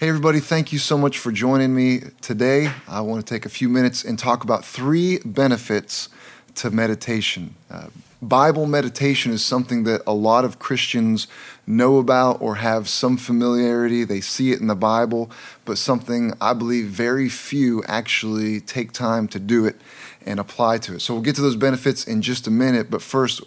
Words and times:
Hey, 0.00 0.08
everybody, 0.08 0.38
thank 0.38 0.72
you 0.72 0.78
so 0.78 0.96
much 0.96 1.18
for 1.18 1.32
joining 1.32 1.74
me 1.74 2.02
today. 2.20 2.70
I 2.86 3.00
want 3.00 3.26
to 3.26 3.34
take 3.34 3.44
a 3.44 3.48
few 3.48 3.68
minutes 3.68 4.04
and 4.04 4.16
talk 4.16 4.44
about 4.44 4.64
three 4.64 5.18
benefits 5.24 6.08
to 6.54 6.70
meditation. 6.70 7.56
Uh, 7.68 7.88
Bible 8.22 8.66
meditation 8.66 9.32
is 9.32 9.44
something 9.44 9.82
that 9.84 10.02
a 10.06 10.14
lot 10.14 10.44
of 10.44 10.60
Christians 10.60 11.26
know 11.66 11.98
about 11.98 12.40
or 12.40 12.54
have 12.54 12.88
some 12.88 13.16
familiarity. 13.16 14.04
They 14.04 14.20
see 14.20 14.52
it 14.52 14.60
in 14.60 14.68
the 14.68 14.76
Bible, 14.76 15.32
but 15.64 15.78
something 15.78 16.32
I 16.40 16.52
believe 16.52 16.86
very 16.86 17.28
few 17.28 17.82
actually 17.88 18.60
take 18.60 18.92
time 18.92 19.26
to 19.26 19.40
do 19.40 19.66
it 19.66 19.80
and 20.24 20.38
apply 20.38 20.78
to 20.78 20.94
it. 20.94 21.00
So 21.00 21.12
we'll 21.14 21.24
get 21.24 21.34
to 21.34 21.42
those 21.42 21.56
benefits 21.56 22.06
in 22.06 22.22
just 22.22 22.46
a 22.46 22.52
minute, 22.52 22.88
but 22.88 23.02
first, 23.02 23.42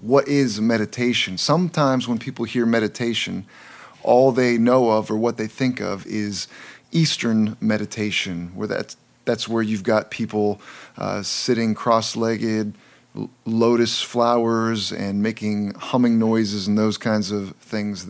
what 0.00 0.26
is 0.26 0.58
meditation? 0.58 1.36
Sometimes 1.36 2.08
when 2.08 2.18
people 2.18 2.46
hear 2.46 2.64
meditation, 2.64 3.44
all 4.06 4.32
they 4.32 4.56
know 4.56 4.90
of 4.90 5.10
or 5.10 5.16
what 5.16 5.36
they 5.36 5.48
think 5.48 5.80
of 5.80 6.06
is 6.06 6.48
Eastern 6.92 7.56
meditation, 7.60 8.52
where 8.54 8.68
that's 8.68 8.96
that's 9.24 9.48
where 9.48 9.62
you've 9.62 9.82
got 9.82 10.10
people 10.10 10.60
uh, 10.96 11.20
sitting 11.20 11.74
cross-legged, 11.74 12.74
lotus 13.44 14.00
flowers, 14.00 14.92
and 14.92 15.20
making 15.20 15.74
humming 15.74 16.16
noises 16.16 16.68
and 16.68 16.78
those 16.78 16.96
kinds 16.96 17.32
of 17.32 17.56
things. 17.56 18.06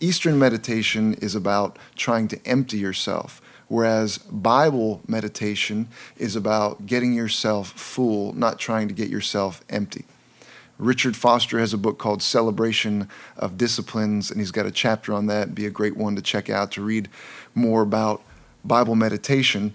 Eastern 0.00 0.38
meditation 0.38 1.14
is 1.14 1.34
about 1.34 1.78
trying 1.96 2.28
to 2.28 2.40
empty 2.46 2.78
yourself, 2.78 3.42
whereas 3.68 4.16
Bible 4.18 5.02
meditation 5.06 5.86
is 6.16 6.34
about 6.34 6.86
getting 6.86 7.12
yourself 7.12 7.72
full, 7.72 8.32
not 8.32 8.58
trying 8.58 8.88
to 8.88 8.94
get 8.94 9.10
yourself 9.10 9.62
empty. 9.68 10.06
Richard 10.78 11.16
Foster 11.16 11.58
has 11.58 11.72
a 11.72 11.78
book 11.78 11.98
called 11.98 12.22
Celebration 12.22 13.08
of 13.36 13.56
Disciplines, 13.56 14.30
and 14.30 14.40
he's 14.40 14.50
got 14.50 14.66
a 14.66 14.70
chapter 14.70 15.12
on 15.12 15.26
that. 15.26 15.42
It'd 15.42 15.54
be 15.54 15.66
a 15.66 15.70
great 15.70 15.96
one 15.96 16.16
to 16.16 16.22
check 16.22 16.50
out 16.50 16.72
to 16.72 16.82
read 16.82 17.08
more 17.54 17.82
about 17.82 18.22
Bible 18.64 18.94
meditation. 18.94 19.74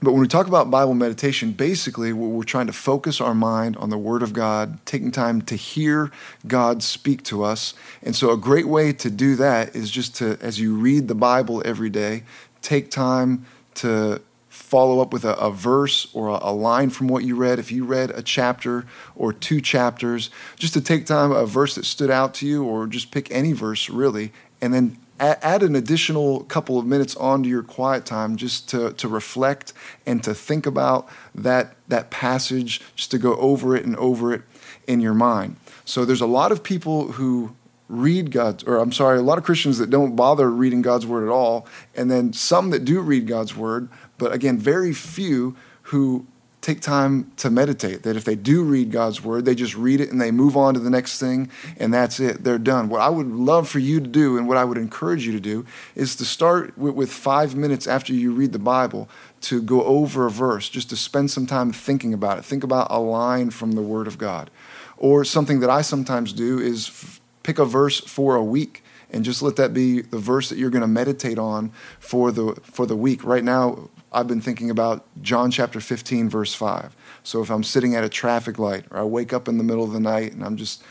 But 0.00 0.12
when 0.12 0.20
we 0.20 0.28
talk 0.28 0.46
about 0.46 0.70
Bible 0.70 0.94
meditation, 0.94 1.52
basically 1.52 2.12
we're 2.12 2.44
trying 2.44 2.68
to 2.68 2.72
focus 2.72 3.20
our 3.20 3.34
mind 3.34 3.76
on 3.78 3.90
the 3.90 3.98
Word 3.98 4.22
of 4.22 4.32
God, 4.32 4.78
taking 4.86 5.10
time 5.10 5.42
to 5.42 5.56
hear 5.56 6.12
God 6.46 6.84
speak 6.84 7.24
to 7.24 7.42
us. 7.42 7.74
And 8.02 8.14
so, 8.14 8.30
a 8.30 8.36
great 8.36 8.68
way 8.68 8.92
to 8.92 9.10
do 9.10 9.34
that 9.36 9.74
is 9.74 9.90
just 9.90 10.14
to, 10.16 10.38
as 10.40 10.60
you 10.60 10.76
read 10.76 11.08
the 11.08 11.16
Bible 11.16 11.62
every 11.64 11.90
day, 11.90 12.22
take 12.62 12.92
time 12.92 13.44
to 13.76 14.20
follow 14.58 15.00
up 15.00 15.12
with 15.12 15.24
a, 15.24 15.34
a 15.38 15.50
verse 15.50 16.08
or 16.12 16.28
a, 16.28 16.38
a, 16.42 16.52
line 16.52 16.90
from 16.90 17.08
what 17.08 17.24
you 17.24 17.36
read. 17.36 17.58
If 17.58 17.70
you 17.70 17.84
read 17.84 18.10
a 18.10 18.22
chapter 18.22 18.84
or 19.14 19.32
two 19.32 19.60
chapters, 19.60 20.30
just 20.56 20.74
to 20.74 20.80
take 20.80 21.06
time, 21.06 21.30
a 21.30 21.46
verse 21.46 21.76
that 21.76 21.86
stood 21.86 22.10
out 22.10 22.34
to 22.34 22.46
you, 22.46 22.64
or 22.64 22.86
just 22.86 23.10
pick 23.10 23.30
any 23.30 23.52
verse 23.52 23.88
really, 23.88 24.32
and 24.60 24.74
then 24.74 24.98
add 25.20 25.62
an 25.62 25.74
additional 25.74 26.44
couple 26.44 26.78
of 26.78 26.86
minutes 26.86 27.16
onto 27.16 27.48
your 27.48 27.62
quiet 27.62 28.04
time 28.04 28.36
just 28.36 28.68
to, 28.68 28.92
to 28.92 29.08
reflect 29.08 29.72
and 30.06 30.22
to 30.22 30.34
think 30.34 30.66
about 30.66 31.08
that, 31.34 31.74
that 31.88 32.10
passage, 32.10 32.80
just 32.94 33.10
to 33.10 33.18
go 33.18 33.34
over 33.36 33.74
it 33.74 33.84
and 33.84 33.96
over 33.96 34.32
it 34.32 34.42
in 34.86 35.00
your 35.00 35.14
mind. 35.14 35.56
So 35.84 36.04
there's 36.04 36.20
a 36.20 36.26
lot 36.26 36.52
of 36.52 36.62
people 36.62 37.12
who 37.12 37.54
read 37.88 38.30
God's, 38.30 38.64
or 38.64 38.76
I'm 38.76 38.92
sorry, 38.92 39.18
a 39.18 39.22
lot 39.22 39.38
of 39.38 39.44
Christians 39.44 39.78
that 39.78 39.90
don't 39.90 40.14
bother 40.14 40.50
reading 40.50 40.82
God's 40.82 41.06
word 41.06 41.24
at 41.24 41.32
all, 41.32 41.66
and 41.94 42.10
then 42.10 42.32
some 42.32 42.70
that 42.70 42.84
do 42.84 43.00
read 43.00 43.26
God's 43.26 43.56
word, 43.56 43.88
but 44.18 44.32
again, 44.32 44.58
very 44.58 44.92
few 44.92 45.56
who 45.82 46.26
take 46.60 46.80
time 46.80 47.30
to 47.36 47.48
meditate. 47.48 48.02
That 48.02 48.16
if 48.16 48.24
they 48.24 48.34
do 48.34 48.62
read 48.62 48.90
God's 48.90 49.22
word, 49.22 49.44
they 49.44 49.54
just 49.54 49.76
read 49.76 50.00
it 50.00 50.10
and 50.10 50.20
they 50.20 50.30
move 50.30 50.56
on 50.56 50.74
to 50.74 50.80
the 50.80 50.90
next 50.90 51.18
thing, 51.18 51.50
and 51.78 51.94
that's 51.94 52.20
it. 52.20 52.44
They're 52.44 52.58
done. 52.58 52.88
What 52.88 53.00
I 53.00 53.08
would 53.08 53.28
love 53.28 53.68
for 53.68 53.78
you 53.78 54.00
to 54.00 54.06
do, 54.06 54.36
and 54.36 54.48
what 54.48 54.56
I 54.56 54.64
would 54.64 54.76
encourage 54.76 55.24
you 55.24 55.32
to 55.32 55.40
do, 55.40 55.64
is 55.94 56.16
to 56.16 56.24
start 56.24 56.76
with, 56.76 57.10
five 57.10 57.54
minutes 57.54 57.86
after 57.86 58.12
you 58.12 58.32
read 58.32 58.52
the 58.52 58.58
Bible 58.58 59.08
to 59.42 59.62
go 59.62 59.82
over 59.84 60.26
a 60.26 60.30
verse, 60.30 60.68
just 60.68 60.90
to 60.90 60.96
spend 60.96 61.30
some 61.30 61.46
time 61.46 61.72
thinking 61.72 62.12
about 62.12 62.38
it. 62.38 62.44
Think 62.44 62.64
about 62.64 62.88
a 62.90 62.98
line 62.98 63.50
from 63.50 63.72
the 63.72 63.82
Word 63.82 64.06
of 64.06 64.18
God. 64.18 64.50
Or 64.96 65.24
something 65.24 65.60
that 65.60 65.70
I 65.70 65.80
sometimes 65.80 66.32
do 66.32 66.58
is 66.58 67.20
pick 67.48 67.58
a 67.58 67.64
verse 67.64 67.98
for 68.00 68.36
a 68.36 68.44
week 68.44 68.84
and 69.10 69.24
just 69.24 69.40
let 69.40 69.56
that 69.56 69.72
be 69.72 70.02
the 70.02 70.18
verse 70.18 70.50
that 70.50 70.58
you're 70.58 70.68
going 70.68 70.82
to 70.82 70.86
meditate 70.86 71.38
on 71.38 71.72
for 71.98 72.30
the 72.30 72.52
for 72.62 72.84
the 72.84 72.94
week. 72.94 73.24
Right 73.24 73.42
now, 73.42 73.88
I've 74.12 74.28
been 74.28 74.42
thinking 74.42 74.68
about 74.68 75.06
John 75.22 75.50
chapter 75.50 75.80
15, 75.80 76.28
verse 76.28 76.52
5. 76.52 76.94
So 77.22 77.40
if 77.40 77.48
I'm 77.50 77.64
sitting 77.64 77.94
at 77.94 78.04
a 78.04 78.08
traffic 78.10 78.58
light 78.58 78.84
or 78.90 78.98
I 78.98 79.04
wake 79.04 79.32
up 79.32 79.48
in 79.48 79.56
the 79.56 79.64
middle 79.64 79.82
of 79.82 79.92
the 79.92 80.00
night 80.00 80.34
and 80.34 80.44
I'm 80.44 80.58
just 80.58 80.82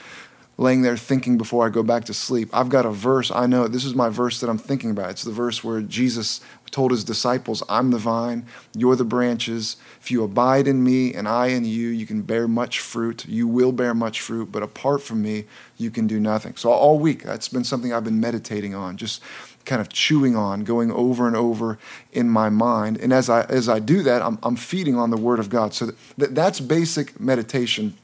laying 0.58 0.82
there 0.82 0.98
thinking 0.98 1.38
before 1.38 1.66
I 1.66 1.70
go 1.70 1.84
back 1.84 2.06
to 2.06 2.14
sleep, 2.14 2.50
I've 2.52 2.70
got 2.70 2.86
a 2.86 2.92
verse. 2.92 3.30
I 3.32 3.46
know 3.46 3.68
this 3.68 3.86
is 3.86 3.94
my 3.94 4.10
verse 4.10 4.40
that 4.40 4.50
I'm 4.50 4.58
thinking 4.58 4.90
about. 4.90 5.12
It's 5.12 5.24
the 5.24 5.32
verse 5.32 5.64
where 5.64 5.82
Jesus 5.82 6.42
told 6.72 6.92
his 6.92 7.04
disciples, 7.04 7.64
I'm 7.70 7.92
the 7.92 7.98
vine, 7.98 8.46
you're 8.74 8.96
the 8.96 9.06
branches. 9.06 9.78
If 10.02 10.12
you 10.12 10.24
abide 10.24 10.68
in 10.68 10.84
me 10.84 11.14
and 11.14 11.28
I 11.28 11.48
in 11.48 11.64
you, 11.64 11.90
you 11.90 12.06
can 12.06 12.24
bear 12.24 12.48
much 12.48 12.80
fruit. 12.80 13.26
You 13.28 13.48
will 13.48 13.72
bear 13.72 13.94
much 13.94 14.20
fruit, 14.20 14.52
but 14.52 14.64
apart 14.64 15.02
from 15.02 15.22
me, 15.22 15.46
you 15.78 15.92
can 15.92 16.08
do 16.08 16.20
nothing. 16.20 16.56
So 16.56 16.72
all 16.72 17.00
week, 17.00 17.24
that's 17.24 17.50
been 17.50 17.64
something 17.64 17.94
I've 17.94 18.04
been 18.04 18.20
meditating 18.20 18.74
on, 18.74 18.98
just 18.98 19.22
kind 19.66 19.82
of 19.82 19.90
chewing 19.90 20.36
on, 20.36 20.64
going 20.64 20.92
over 20.92 21.28
and 21.28 21.36
over 21.36 21.78
in 22.12 22.30
my 22.30 22.50
mind. 22.50 22.98
And 22.98 23.14
as 23.14 23.30
I 23.30 23.44
as 23.44 23.70
I 23.70 23.80
do 23.80 24.02
that, 24.04 24.22
I'm, 24.22 24.40
I'm 24.42 24.56
feeding 24.56 24.96
on 24.96 25.12
the 25.12 25.18
Word 25.18 25.40
of 25.40 25.50
God. 25.50 25.74
So 25.74 25.92
that, 26.18 26.34
that's 26.34 26.60
basic 26.60 27.20
meditation. 27.20 27.96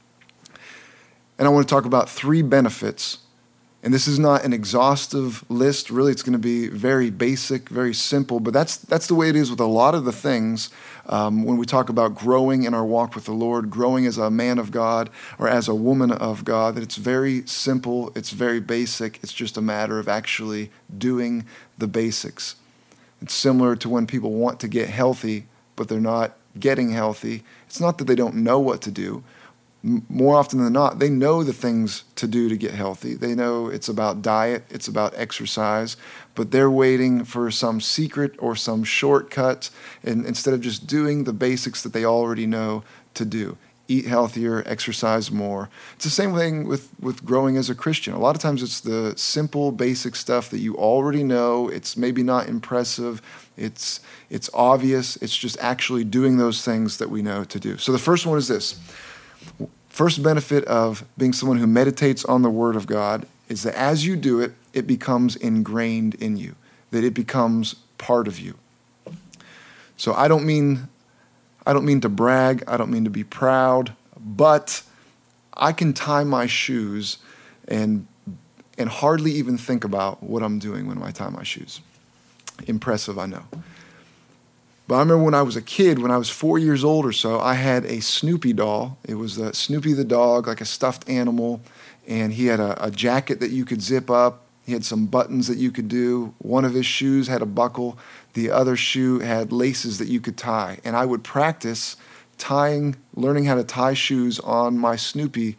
And 1.38 1.48
I 1.48 1.50
want 1.50 1.66
to 1.68 1.74
talk 1.74 1.84
about 1.84 2.08
three 2.08 2.42
benefits. 2.42 3.18
And 3.82 3.92
this 3.92 4.08
is 4.08 4.18
not 4.18 4.44
an 4.44 4.54
exhaustive 4.54 5.44
list. 5.50 5.90
Really, 5.90 6.10
it's 6.10 6.22
going 6.22 6.32
to 6.32 6.38
be 6.38 6.68
very 6.68 7.10
basic, 7.10 7.68
very 7.68 7.92
simple. 7.92 8.40
But 8.40 8.54
that's 8.54 8.78
that's 8.78 9.08
the 9.08 9.14
way 9.14 9.28
it 9.28 9.36
is 9.36 9.50
with 9.50 9.60
a 9.60 9.66
lot 9.66 9.94
of 9.94 10.06
the 10.06 10.12
things 10.12 10.70
um, 11.06 11.44
when 11.44 11.58
we 11.58 11.66
talk 11.66 11.90
about 11.90 12.14
growing 12.14 12.62
in 12.62 12.72
our 12.72 12.84
walk 12.84 13.14
with 13.14 13.26
the 13.26 13.32
Lord, 13.32 13.68
growing 13.68 14.06
as 14.06 14.16
a 14.16 14.30
man 14.30 14.58
of 14.58 14.70
God 14.70 15.10
or 15.38 15.48
as 15.48 15.68
a 15.68 15.74
woman 15.74 16.10
of 16.10 16.46
God, 16.46 16.76
that 16.76 16.82
it's 16.82 16.96
very 16.96 17.46
simple, 17.46 18.10
it's 18.16 18.30
very 18.30 18.58
basic. 18.58 19.18
It's 19.22 19.34
just 19.34 19.58
a 19.58 19.62
matter 19.62 19.98
of 19.98 20.08
actually 20.08 20.70
doing 20.96 21.44
the 21.76 21.86
basics. 21.86 22.56
It's 23.20 23.34
similar 23.34 23.76
to 23.76 23.88
when 23.90 24.06
people 24.06 24.32
want 24.32 24.60
to 24.60 24.68
get 24.68 24.88
healthy, 24.88 25.46
but 25.76 25.88
they're 25.88 26.00
not 26.00 26.36
getting 26.58 26.92
healthy. 26.92 27.42
It's 27.66 27.80
not 27.80 27.98
that 27.98 28.04
they 28.04 28.14
don't 28.14 28.36
know 28.36 28.58
what 28.60 28.80
to 28.82 28.90
do. 28.90 29.24
More 30.08 30.36
often 30.36 30.64
than 30.64 30.72
not, 30.72 30.98
they 30.98 31.10
know 31.10 31.44
the 31.44 31.52
things 31.52 32.04
to 32.16 32.26
do 32.26 32.48
to 32.48 32.56
get 32.56 32.72
healthy. 32.72 33.14
They 33.14 33.34
know 33.34 33.68
it's 33.68 33.88
about 33.88 34.22
diet, 34.22 34.64
it's 34.70 34.88
about 34.88 35.12
exercise, 35.14 35.98
but 36.34 36.50
they're 36.52 36.70
waiting 36.70 37.24
for 37.24 37.50
some 37.50 37.82
secret 37.82 38.34
or 38.38 38.56
some 38.56 38.82
shortcut 38.82 39.68
and 40.02 40.24
instead 40.24 40.54
of 40.54 40.62
just 40.62 40.86
doing 40.86 41.24
the 41.24 41.34
basics 41.34 41.82
that 41.82 41.92
they 41.92 42.04
already 42.04 42.46
know 42.46 42.82
to 43.12 43.26
do 43.26 43.58
eat 43.86 44.06
healthier 44.06 44.62
exercise 44.66 45.30
more. 45.30 45.68
It's 45.94 46.04
the 46.04 46.10
same 46.10 46.34
thing 46.34 46.66
with 46.66 46.88
with 47.00 47.24
growing 47.24 47.56
as 47.56 47.68
a 47.68 47.74
christian. 47.74 48.14
A 48.14 48.18
lot 48.18 48.34
of 48.34 48.40
times 48.40 48.62
it's 48.62 48.80
the 48.80 49.14
simple 49.16 49.72
basic 49.72 50.16
stuff 50.16 50.50
that 50.50 50.60
you 50.60 50.74
already 50.76 51.22
know. 51.22 51.68
It's 51.68 51.96
maybe 51.96 52.22
not 52.22 52.48
impressive. 52.48 53.20
It's 53.56 54.00
it's 54.30 54.48
obvious. 54.54 55.16
It's 55.16 55.36
just 55.36 55.58
actually 55.60 56.04
doing 56.04 56.38
those 56.38 56.64
things 56.64 56.96
that 56.98 57.10
we 57.10 57.22
know 57.22 57.44
to 57.44 57.60
do. 57.60 57.76
So 57.76 57.92
the 57.92 57.98
first 57.98 58.26
one 58.26 58.38
is 58.38 58.48
this 58.48 58.80
first 59.94 60.24
benefit 60.24 60.64
of 60.64 61.04
being 61.16 61.32
someone 61.32 61.56
who 61.56 61.68
meditates 61.68 62.24
on 62.24 62.42
the 62.42 62.50
word 62.50 62.74
of 62.74 62.84
god 62.84 63.28
is 63.48 63.62
that 63.62 63.76
as 63.76 64.04
you 64.04 64.16
do 64.16 64.40
it, 64.40 64.52
it 64.72 64.88
becomes 64.88 65.36
ingrained 65.36 66.16
in 66.16 66.36
you, 66.36 66.56
that 66.90 67.04
it 67.04 67.14
becomes 67.14 67.74
part 67.96 68.26
of 68.26 68.40
you. 68.40 68.56
So 69.96 70.12
I 70.12 70.26
don't 70.26 70.44
mean 70.44 70.88
I 71.64 71.72
don't 71.72 71.84
mean 71.84 72.00
to 72.00 72.08
brag, 72.08 72.64
I 72.66 72.76
don't 72.76 72.90
mean 72.90 73.04
to 73.04 73.10
be 73.10 73.22
proud, 73.22 73.94
but 74.18 74.82
I 75.54 75.72
can 75.72 75.92
tie 75.92 76.24
my 76.24 76.46
shoes 76.46 77.18
and 77.68 78.08
and 78.76 78.88
hardly 78.88 79.30
even 79.30 79.56
think 79.56 79.84
about 79.84 80.24
what 80.24 80.42
I'm 80.42 80.58
doing 80.58 80.88
when 80.88 81.00
I 81.04 81.12
tie 81.12 81.30
my 81.30 81.44
shoes. 81.44 81.80
Impressive, 82.66 83.16
I 83.16 83.26
know. 83.26 83.44
But 84.86 84.96
I 84.96 84.98
remember 84.98 85.24
when 85.24 85.34
I 85.34 85.42
was 85.42 85.56
a 85.56 85.62
kid, 85.62 85.98
when 85.98 86.10
I 86.10 86.18
was 86.18 86.28
four 86.28 86.58
years 86.58 86.84
old 86.84 87.06
or 87.06 87.12
so, 87.12 87.40
I 87.40 87.54
had 87.54 87.86
a 87.86 88.00
Snoopy 88.00 88.52
doll. 88.52 88.98
It 89.04 89.14
was 89.14 89.38
a 89.38 89.54
Snoopy 89.54 89.94
the 89.94 90.04
dog, 90.04 90.46
like 90.46 90.60
a 90.60 90.66
stuffed 90.66 91.08
animal 91.08 91.62
and 92.06 92.32
he 92.32 92.46
had 92.46 92.60
a, 92.60 92.84
a, 92.84 92.90
jacket 92.90 93.40
that 93.40 93.50
you 93.50 93.64
could 93.64 93.80
zip 93.80 94.10
up. 94.10 94.42
He 94.66 94.72
had 94.72 94.84
some 94.84 95.06
buttons 95.06 95.48
that 95.48 95.58
you 95.58 95.70
could 95.70 95.88
do. 95.88 96.34
One 96.38 96.64
of 96.64 96.74
his 96.74 96.86
shoes 96.86 97.28
had 97.28 97.42
a 97.42 97.46
buckle. 97.46 97.98
The 98.32 98.50
other 98.50 98.76
shoe 98.76 99.18
had 99.18 99.52
laces 99.52 99.98
that 99.98 100.08
you 100.08 100.20
could 100.20 100.36
tie. 100.36 100.78
And 100.84 100.96
I 100.96 101.04
would 101.04 101.22
practice 101.22 101.96
tying, 102.38 102.96
learning 103.14 103.44
how 103.44 103.54
to 103.56 103.64
tie 103.64 103.94
shoes 103.94 104.40
on 104.40 104.78
my 104.78 104.96
Snoopy 104.96 105.56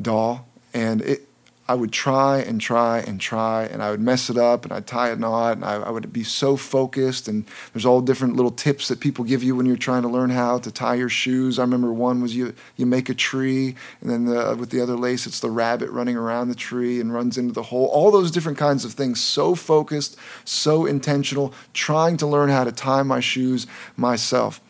doll. 0.00 0.46
And 0.72 1.02
it, 1.02 1.28
I 1.66 1.74
would 1.74 1.92
try 1.92 2.40
and 2.40 2.60
try 2.60 2.98
and 2.98 3.18
try, 3.18 3.64
and 3.64 3.82
I 3.82 3.90
would 3.90 4.00
mess 4.00 4.28
it 4.28 4.36
up, 4.36 4.64
and 4.64 4.72
I'd 4.72 4.86
tie 4.86 5.08
a 5.08 5.16
knot, 5.16 5.56
and 5.56 5.64
I, 5.64 5.76
I, 5.76 5.90
would 5.90 6.12
be 6.12 6.22
so 6.22 6.58
focused. 6.58 7.26
And 7.26 7.46
there's 7.72 7.86
all 7.86 8.02
different 8.02 8.36
little 8.36 8.50
tips 8.50 8.88
that 8.88 9.00
people 9.00 9.24
give 9.24 9.42
you 9.42 9.56
when 9.56 9.64
you're 9.64 9.78
trying 9.78 10.02
to 10.02 10.08
learn 10.08 10.28
how 10.28 10.58
to 10.58 10.70
tie 10.70 10.94
your 10.94 11.08
shoes. 11.08 11.58
I 11.58 11.62
remember 11.62 11.90
one 11.90 12.20
was 12.20 12.36
you 12.36 12.54
you 12.76 12.84
make 12.84 13.08
a 13.08 13.14
tree, 13.14 13.76
and 14.02 14.10
then 14.10 14.26
the, 14.26 14.54
with 14.58 14.68
the 14.68 14.82
other 14.82 14.94
lace, 14.96 15.26
it's 15.26 15.40
the 15.40 15.50
rabbit 15.50 15.88
running 15.90 16.16
around 16.16 16.48
the 16.48 16.54
tree 16.54 17.00
and 17.00 17.14
runs 17.14 17.38
into 17.38 17.54
the 17.54 17.62
hole. 17.62 17.86
All 17.86 18.10
those 18.10 18.30
different 18.30 18.58
kinds 18.58 18.84
of 18.84 18.92
things. 18.92 19.22
So 19.22 19.54
focused, 19.54 20.18
so 20.44 20.84
intentional, 20.84 21.54
trying 21.72 22.18
to 22.18 22.26
learn 22.26 22.50
how 22.50 22.64
to 22.64 22.72
tie 22.72 23.02
my 23.02 23.20
shoes 23.20 23.66
myself. 23.96 24.60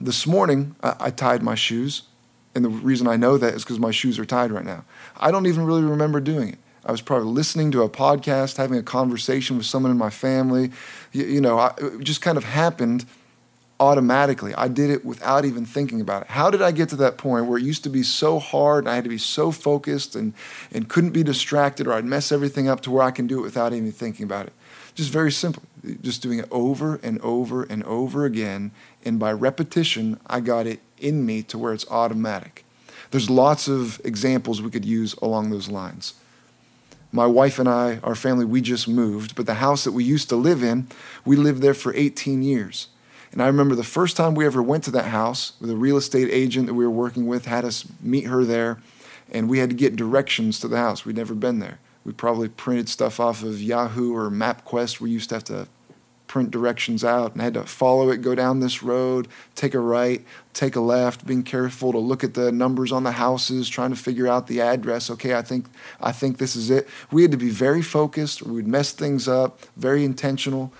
This 0.00 0.26
morning, 0.26 0.74
I, 0.82 0.96
I 0.98 1.10
tied 1.10 1.44
my 1.44 1.54
shoes 1.54 2.02
and 2.54 2.64
the 2.64 2.68
reason 2.68 3.06
I 3.06 3.16
know 3.16 3.36
that 3.38 3.54
is 3.54 3.64
because 3.64 3.78
my 3.78 3.90
shoes 3.90 4.18
are 4.18 4.24
tied 4.24 4.52
right 4.52 4.64
now. 4.64 4.84
I 5.16 5.30
don't 5.30 5.46
even 5.46 5.64
really 5.64 5.82
remember 5.82 6.20
doing 6.20 6.50
it. 6.50 6.58
I 6.86 6.92
was 6.92 7.00
probably 7.00 7.28
listening 7.28 7.70
to 7.72 7.82
a 7.82 7.88
podcast, 7.88 8.58
having 8.58 8.78
a 8.78 8.82
conversation 8.82 9.56
with 9.56 9.66
someone 9.66 9.90
in 9.90 9.98
my 9.98 10.10
family. 10.10 10.70
You, 11.12 11.24
you 11.24 11.40
know, 11.40 11.58
I, 11.58 11.74
it 11.78 12.04
just 12.04 12.20
kind 12.20 12.36
of 12.36 12.44
happened 12.44 13.06
automatically. 13.80 14.54
I 14.54 14.68
did 14.68 14.90
it 14.90 15.04
without 15.04 15.44
even 15.44 15.64
thinking 15.64 16.00
about 16.00 16.22
it. 16.22 16.28
How 16.28 16.50
did 16.50 16.62
I 16.62 16.70
get 16.70 16.90
to 16.90 16.96
that 16.96 17.16
point 17.16 17.46
where 17.46 17.58
it 17.58 17.64
used 17.64 17.82
to 17.84 17.90
be 17.90 18.02
so 18.02 18.38
hard 18.38 18.84
and 18.84 18.90
I 18.90 18.94
had 18.94 19.04
to 19.04 19.10
be 19.10 19.18
so 19.18 19.50
focused 19.50 20.14
and, 20.14 20.32
and 20.70 20.88
couldn't 20.88 21.10
be 21.10 21.22
distracted 21.22 21.86
or 21.86 21.94
I'd 21.94 22.04
mess 22.04 22.30
everything 22.30 22.68
up 22.68 22.82
to 22.82 22.90
where 22.90 23.02
I 23.02 23.10
can 23.10 23.26
do 23.26 23.38
it 23.40 23.42
without 23.42 23.72
even 23.72 23.90
thinking 23.90 24.24
about 24.24 24.46
it? 24.46 24.52
Just 24.94 25.10
very 25.10 25.32
simple. 25.32 25.62
Just 26.02 26.22
doing 26.22 26.38
it 26.38 26.48
over 26.50 27.00
and 27.02 27.20
over 27.20 27.64
and 27.64 27.82
over 27.84 28.24
again. 28.24 28.70
And 29.04 29.18
by 29.18 29.32
repetition, 29.32 30.20
I 30.26 30.40
got 30.40 30.66
it 30.66 30.80
in 31.04 31.24
me 31.26 31.42
to 31.44 31.58
where 31.58 31.72
it's 31.72 31.88
automatic. 31.90 32.64
There's 33.10 33.30
lots 33.30 33.68
of 33.68 34.00
examples 34.04 34.60
we 34.60 34.70
could 34.70 34.84
use 34.84 35.14
along 35.14 35.50
those 35.50 35.68
lines. 35.68 36.14
My 37.12 37.26
wife 37.26 37.60
and 37.60 37.68
I, 37.68 38.00
our 38.02 38.16
family, 38.16 38.44
we 38.44 38.60
just 38.60 38.88
moved, 38.88 39.36
but 39.36 39.46
the 39.46 39.54
house 39.54 39.84
that 39.84 39.92
we 39.92 40.02
used 40.02 40.28
to 40.30 40.36
live 40.36 40.64
in, 40.64 40.88
we 41.24 41.36
lived 41.36 41.62
there 41.62 41.74
for 41.74 41.94
18 41.94 42.42
years. 42.42 42.88
And 43.30 43.40
I 43.42 43.46
remember 43.46 43.74
the 43.74 43.84
first 43.84 44.16
time 44.16 44.34
we 44.34 44.46
ever 44.46 44.62
went 44.62 44.82
to 44.84 44.90
that 44.92 45.06
house 45.06 45.52
with 45.60 45.70
a 45.70 45.76
real 45.76 45.96
estate 45.96 46.28
agent 46.30 46.66
that 46.66 46.74
we 46.74 46.84
were 46.84 46.90
working 46.90 47.26
with 47.26 47.46
had 47.46 47.64
us 47.64 47.84
meet 48.00 48.24
her 48.24 48.44
there, 48.44 48.78
and 49.30 49.48
we 49.48 49.58
had 49.58 49.70
to 49.70 49.76
get 49.76 49.96
directions 49.96 50.58
to 50.60 50.68
the 50.68 50.76
house. 50.76 51.04
We'd 51.04 51.16
never 51.16 51.34
been 51.34 51.60
there. 51.60 51.78
We 52.04 52.12
probably 52.12 52.48
printed 52.48 52.88
stuff 52.88 53.20
off 53.20 53.42
of 53.42 53.62
Yahoo 53.62 54.14
or 54.14 54.30
MapQuest. 54.30 55.00
We 55.00 55.10
used 55.10 55.28
to 55.28 55.36
have 55.36 55.44
to 55.44 55.68
print 56.34 56.50
directions 56.50 57.04
out 57.04 57.30
and 57.30 57.40
I 57.40 57.44
had 57.44 57.54
to 57.54 57.62
follow 57.62 58.10
it, 58.10 58.16
go 58.16 58.34
down 58.34 58.58
this 58.58 58.82
road, 58.82 59.28
take 59.54 59.72
a 59.72 59.78
right, 59.78 60.20
take 60.52 60.74
a 60.74 60.80
left, 60.80 61.24
being 61.24 61.44
careful 61.44 61.92
to 61.92 61.98
look 61.98 62.24
at 62.24 62.34
the 62.34 62.50
numbers 62.50 62.90
on 62.90 63.04
the 63.04 63.12
houses, 63.12 63.68
trying 63.68 63.90
to 63.90 63.96
figure 63.96 64.26
out 64.26 64.48
the 64.48 64.60
address. 64.60 65.10
Okay, 65.10 65.36
I 65.36 65.42
think 65.42 65.66
I 66.00 66.10
think 66.10 66.38
this 66.38 66.56
is 66.56 66.70
it. 66.70 66.88
We 67.12 67.22
had 67.22 67.30
to 67.30 67.36
be 67.36 67.50
very 67.50 67.82
focused, 67.82 68.42
we'd 68.42 68.66
mess 68.66 68.90
things 68.90 69.28
up, 69.28 69.60
very 69.76 70.04
intentional. 70.04 70.72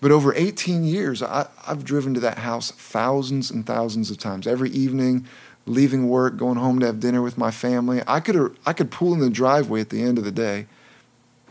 But 0.00 0.12
over 0.12 0.32
18 0.32 0.84
years, 0.84 1.24
I, 1.24 1.48
I've 1.66 1.84
driven 1.84 2.14
to 2.14 2.20
that 2.20 2.38
house 2.38 2.70
thousands 2.70 3.50
and 3.50 3.66
thousands 3.66 4.12
of 4.12 4.18
times. 4.18 4.46
Every 4.46 4.70
evening, 4.70 5.26
leaving 5.66 6.08
work, 6.08 6.36
going 6.36 6.56
home 6.56 6.78
to 6.78 6.86
have 6.86 7.00
dinner 7.00 7.20
with 7.20 7.36
my 7.36 7.50
family. 7.50 8.00
I 8.06 8.20
could 8.20 8.56
I 8.64 8.72
could 8.74 8.92
pull 8.92 9.12
in 9.12 9.18
the 9.18 9.28
driveway 9.28 9.80
at 9.80 9.90
the 9.90 10.04
end 10.04 10.18
of 10.18 10.24
the 10.24 10.30
day 10.30 10.68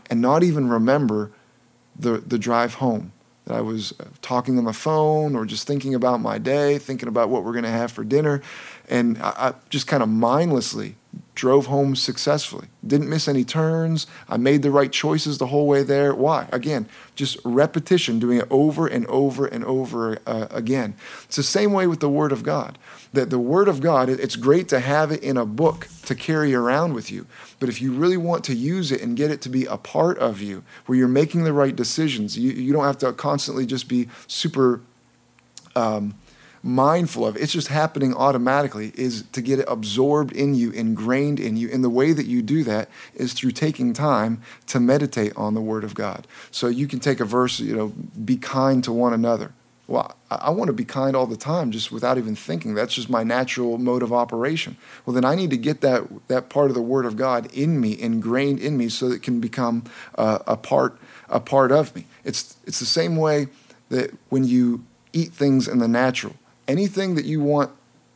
and 0.08 0.22
not 0.22 0.42
even 0.42 0.70
remember 0.70 1.30
the 1.94 2.12
the 2.12 2.38
drive 2.38 2.76
home 2.76 3.12
that 3.48 3.56
I 3.56 3.62
was 3.62 3.94
uh, 3.98 4.04
talking 4.20 4.58
on 4.58 4.64
the 4.64 4.74
phone 4.74 5.34
or 5.34 5.46
just 5.46 5.66
thinking 5.66 5.94
about 5.94 6.20
my 6.20 6.36
day, 6.36 6.76
thinking 6.76 7.08
about 7.08 7.30
what 7.30 7.44
we're 7.44 7.52
going 7.52 7.64
to 7.64 7.70
have 7.70 7.90
for 7.90 8.04
dinner. 8.04 8.42
And 8.90 9.16
I, 9.18 9.32
I 9.38 9.54
just 9.70 9.86
kind 9.86 10.02
of 10.02 10.10
mindlessly 10.10 10.96
drove 11.38 11.66
home 11.66 11.94
successfully. 11.94 12.66
Didn't 12.84 13.08
miss 13.08 13.28
any 13.28 13.44
turns. 13.44 14.08
I 14.28 14.36
made 14.36 14.62
the 14.62 14.72
right 14.72 14.90
choices 14.90 15.38
the 15.38 15.46
whole 15.46 15.68
way 15.68 15.84
there. 15.84 16.12
Why? 16.12 16.48
Again, 16.52 16.88
just 17.14 17.38
repetition, 17.44 18.18
doing 18.18 18.38
it 18.38 18.48
over 18.50 18.88
and 18.88 19.06
over 19.06 19.46
and 19.46 19.64
over 19.64 20.18
uh, 20.26 20.48
again. 20.50 20.96
It's 21.26 21.36
the 21.36 21.44
same 21.44 21.72
way 21.72 21.86
with 21.86 22.00
the 22.00 22.08
Word 22.08 22.32
of 22.32 22.42
God. 22.42 22.76
That 23.12 23.30
the 23.30 23.38
Word 23.38 23.68
of 23.68 23.80
God, 23.80 24.08
it's 24.08 24.34
great 24.34 24.68
to 24.70 24.80
have 24.80 25.12
it 25.12 25.22
in 25.22 25.36
a 25.36 25.46
book 25.46 25.86
to 26.06 26.16
carry 26.16 26.54
around 26.54 26.94
with 26.94 27.08
you. 27.08 27.24
But 27.60 27.68
if 27.68 27.80
you 27.80 27.92
really 27.92 28.16
want 28.16 28.42
to 28.44 28.54
use 28.54 28.90
it 28.90 29.00
and 29.00 29.16
get 29.16 29.30
it 29.30 29.40
to 29.42 29.48
be 29.48 29.64
a 29.64 29.76
part 29.76 30.18
of 30.18 30.42
you, 30.42 30.64
where 30.86 30.98
you're 30.98 31.06
making 31.06 31.44
the 31.44 31.52
right 31.52 31.74
decisions, 31.74 32.36
you, 32.36 32.50
you 32.50 32.72
don't 32.72 32.84
have 32.84 32.98
to 32.98 33.12
constantly 33.12 33.64
just 33.64 33.88
be 33.88 34.08
super. 34.26 34.80
Um, 35.76 36.14
mindful 36.62 37.26
of. 37.26 37.36
It's 37.36 37.52
just 37.52 37.68
happening 37.68 38.14
automatically, 38.14 38.92
is 38.94 39.22
to 39.32 39.40
get 39.40 39.58
it 39.58 39.66
absorbed 39.68 40.32
in 40.32 40.54
you, 40.54 40.70
ingrained 40.70 41.40
in 41.40 41.56
you. 41.56 41.70
And 41.70 41.84
the 41.84 41.90
way 41.90 42.12
that 42.12 42.26
you 42.26 42.42
do 42.42 42.64
that 42.64 42.88
is 43.14 43.32
through 43.32 43.52
taking 43.52 43.92
time 43.92 44.42
to 44.66 44.80
meditate 44.80 45.36
on 45.36 45.54
the 45.54 45.60
Word 45.60 45.84
of 45.84 45.94
God. 45.94 46.26
So 46.50 46.68
you 46.68 46.86
can 46.86 47.00
take 47.00 47.20
a 47.20 47.24
verse, 47.24 47.60
you 47.60 47.76
know, 47.76 47.88
be 48.24 48.36
kind 48.36 48.82
to 48.84 48.92
one 48.92 49.12
another. 49.12 49.52
Well, 49.86 50.16
I, 50.30 50.34
I 50.34 50.50
want 50.50 50.68
to 50.68 50.74
be 50.74 50.84
kind 50.84 51.16
all 51.16 51.26
the 51.26 51.36
time 51.36 51.70
just 51.70 51.90
without 51.90 52.18
even 52.18 52.36
thinking. 52.36 52.74
That's 52.74 52.94
just 52.94 53.08
my 53.08 53.24
natural 53.24 53.78
mode 53.78 54.02
of 54.02 54.12
operation. 54.12 54.76
Well, 55.06 55.14
then 55.14 55.24
I 55.24 55.34
need 55.34 55.50
to 55.50 55.56
get 55.56 55.80
that, 55.80 56.02
that 56.28 56.50
part 56.50 56.68
of 56.68 56.74
the 56.74 56.82
Word 56.82 57.06
of 57.06 57.16
God 57.16 57.52
in 57.54 57.80
me, 57.80 57.98
ingrained 57.98 58.60
in 58.60 58.76
me, 58.76 58.90
so 58.90 59.08
that 59.08 59.16
it 59.16 59.22
can 59.22 59.40
become 59.40 59.84
uh, 60.16 60.40
a, 60.46 60.56
part, 60.56 60.98
a 61.28 61.40
part 61.40 61.72
of 61.72 61.96
me. 61.96 62.04
It's, 62.24 62.56
it's 62.66 62.80
the 62.80 62.84
same 62.86 63.16
way 63.16 63.48
that 63.88 64.14
when 64.28 64.44
you 64.44 64.84
eat 65.14 65.32
things 65.32 65.66
in 65.66 65.78
the 65.78 65.88
natural, 65.88 66.34
anything 66.68 67.16
that 67.16 67.24
you 67.24 67.40
want 67.40 67.72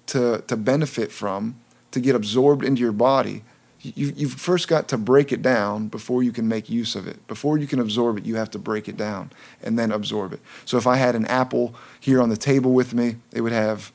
to, 0.07 0.45
to 0.47 0.57
benefit 0.57 1.11
from, 1.11 1.57
to 1.91 2.01
get 2.01 2.15
absorbed 2.15 2.65
into 2.65 2.81
your 2.81 2.93
body, 2.93 3.43
you, 3.81 4.13
you've 4.17 4.35
first 4.35 4.69
got 4.69 4.87
to 4.89 4.99
break 4.99 5.33
it 5.33 5.43
down 5.43 5.89
before 5.89 6.23
you 6.23 6.31
can 6.31 6.47
make 6.47 6.71
use 6.71 6.95
of 6.95 7.09
it. 7.09 7.27
Before 7.27 7.59
you 7.59 7.67
can 7.67 7.81
absorb 7.81 8.19
it, 8.19 8.25
you 8.25 8.37
have 8.37 8.51
to 8.53 8.59
break 8.59 8.89
it 8.89 8.97
down 8.97 9.31
and 9.63 9.79
then 9.79 9.91
absorb 9.91 10.33
it. 10.33 10.41
So 10.65 10.77
if 10.77 10.87
I 10.87 10.97
had 10.97 11.17
an 11.17 11.27
apple 11.27 11.75
here 11.99 12.23
on 12.23 12.29
the 12.29 12.37
table 12.37 12.73
with 12.73 12.95
me, 12.95 13.17
it 13.33 13.41
would 13.41 13.53
have, 13.53 13.91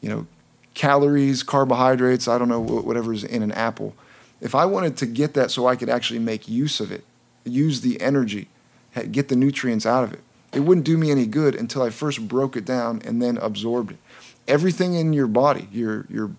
you 0.00 0.08
know, 0.08 0.26
calories, 0.72 1.42
carbohydrates, 1.42 2.28
I 2.28 2.38
don't 2.38 2.48
know, 2.48 2.60
whatever's 2.60 3.24
in 3.24 3.42
an 3.42 3.52
apple. 3.52 3.94
If 4.40 4.54
I 4.54 4.64
wanted 4.64 4.96
to 4.98 5.06
get 5.06 5.34
that 5.34 5.50
so 5.50 5.66
I 5.66 5.76
could 5.76 5.88
actually 5.88 6.20
make 6.20 6.48
use 6.48 6.80
of 6.80 6.90
it, 6.92 7.04
use 7.44 7.80
the 7.82 8.00
energy, 8.00 8.48
get 9.10 9.28
the 9.28 9.36
nutrients 9.36 9.86
out 9.86 10.04
of 10.04 10.12
it, 10.12 10.20
it 10.56 10.60
wouldn't 10.60 10.86
do 10.86 10.96
me 10.96 11.10
any 11.10 11.26
good 11.26 11.54
until 11.54 11.82
I 11.82 11.90
first 11.90 12.26
broke 12.26 12.56
it 12.56 12.64
down 12.64 13.02
and 13.04 13.20
then 13.20 13.36
absorbed 13.36 13.92
it. 13.92 13.98
Everything 14.48 14.94
in 14.94 15.12
your 15.12 15.26
body, 15.26 15.68
your, 15.70 16.06
your 16.08 16.30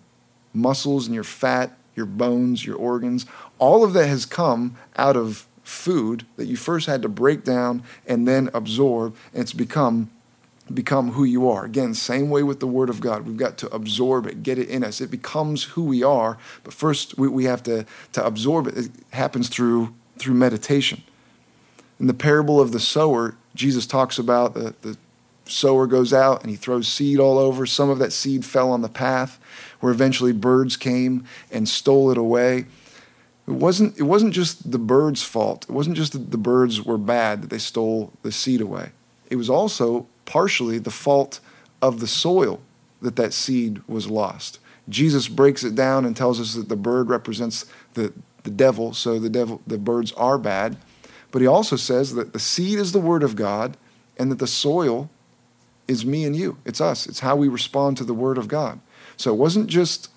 muscles 0.52 1.06
and 1.06 1.14
your 1.14 1.22
fat, 1.22 1.78
your 1.94 2.04
bones, 2.04 2.66
your 2.66 2.76
organs, 2.76 3.26
all 3.60 3.84
of 3.84 3.92
that 3.92 4.08
has 4.08 4.26
come 4.26 4.76
out 4.96 5.16
of 5.16 5.46
food 5.62 6.26
that 6.36 6.46
you 6.46 6.56
first 6.56 6.88
had 6.88 7.00
to 7.02 7.08
break 7.08 7.44
down 7.44 7.84
and 8.08 8.26
then 8.26 8.50
absorb, 8.52 9.14
and 9.32 9.42
it's 9.42 9.52
become 9.52 10.10
become 10.74 11.12
who 11.12 11.24
you 11.24 11.48
are. 11.48 11.64
Again, 11.64 11.94
same 11.94 12.28
way 12.28 12.42
with 12.42 12.60
the 12.60 12.66
Word 12.66 12.90
of 12.90 13.00
God. 13.00 13.24
We've 13.24 13.38
got 13.38 13.56
to 13.58 13.74
absorb 13.74 14.26
it, 14.26 14.42
get 14.42 14.58
it 14.58 14.68
in 14.68 14.84
us. 14.84 15.00
It 15.00 15.10
becomes 15.10 15.62
who 15.62 15.84
we 15.84 16.02
are, 16.02 16.36
but 16.62 16.74
first 16.74 17.16
we, 17.16 17.26
we 17.26 17.44
have 17.44 17.62
to, 17.62 17.86
to 18.12 18.26
absorb 18.26 18.66
it. 18.66 18.76
It 18.76 18.90
happens 19.12 19.48
through 19.48 19.94
through 20.18 20.34
meditation. 20.34 21.04
In 22.00 22.06
the 22.06 22.14
parable 22.14 22.60
of 22.60 22.72
the 22.72 22.80
sower, 22.80 23.36
Jesus 23.58 23.86
talks 23.86 24.18
about 24.18 24.54
the, 24.54 24.72
the 24.82 24.96
sower 25.44 25.86
goes 25.88 26.12
out 26.12 26.42
and 26.42 26.50
he 26.50 26.56
throws 26.56 26.86
seed 26.86 27.18
all 27.18 27.38
over. 27.38 27.66
Some 27.66 27.90
of 27.90 27.98
that 27.98 28.12
seed 28.12 28.44
fell 28.44 28.70
on 28.70 28.82
the 28.82 28.88
path 28.88 29.40
where 29.80 29.92
eventually 29.92 30.32
birds 30.32 30.76
came 30.76 31.24
and 31.50 31.68
stole 31.68 32.10
it 32.12 32.18
away. 32.18 32.66
It 33.48 33.52
wasn't, 33.54 33.98
it 33.98 34.04
wasn't 34.04 34.32
just 34.32 34.70
the 34.70 34.78
birds' 34.78 35.24
fault. 35.24 35.64
It 35.68 35.72
wasn't 35.72 35.96
just 35.96 36.12
that 36.12 36.30
the 36.30 36.38
birds 36.38 36.82
were 36.82 36.98
bad 36.98 37.42
that 37.42 37.50
they 37.50 37.58
stole 37.58 38.12
the 38.22 38.30
seed 38.30 38.60
away. 38.60 38.92
It 39.28 39.36
was 39.36 39.50
also 39.50 40.06
partially 40.24 40.78
the 40.78 40.90
fault 40.90 41.40
of 41.82 41.98
the 41.98 42.06
soil 42.06 42.60
that 43.02 43.16
that 43.16 43.32
seed 43.32 43.82
was 43.88 44.08
lost. 44.08 44.60
Jesus 44.88 45.26
breaks 45.26 45.64
it 45.64 45.74
down 45.74 46.04
and 46.04 46.16
tells 46.16 46.40
us 46.40 46.54
that 46.54 46.68
the 46.68 46.76
bird 46.76 47.08
represents 47.08 47.66
the, 47.94 48.12
the 48.44 48.50
devil, 48.50 48.94
so 48.94 49.18
the 49.18 49.28
devil 49.28 49.60
the 49.66 49.78
birds 49.78 50.12
are 50.12 50.38
bad. 50.38 50.76
But 51.30 51.42
he 51.42 51.46
also 51.46 51.76
says 51.76 52.14
that 52.14 52.32
the 52.32 52.38
seed 52.38 52.78
is 52.78 52.92
the 52.92 53.00
word 53.00 53.22
of 53.22 53.36
God 53.36 53.76
and 54.18 54.30
that 54.30 54.38
the 54.38 54.46
soil 54.46 55.10
is 55.86 56.04
me 56.04 56.24
and 56.24 56.34
you. 56.36 56.58
It's 56.64 56.80
us. 56.80 57.06
It's 57.06 57.20
how 57.20 57.36
we 57.36 57.48
respond 57.48 57.96
to 57.96 58.04
the 58.04 58.14
word 58.14 58.38
of 58.38 58.48
God. 58.48 58.80
So 59.16 59.32
it 59.32 59.36
wasn't 59.36 59.68
just 59.68 60.10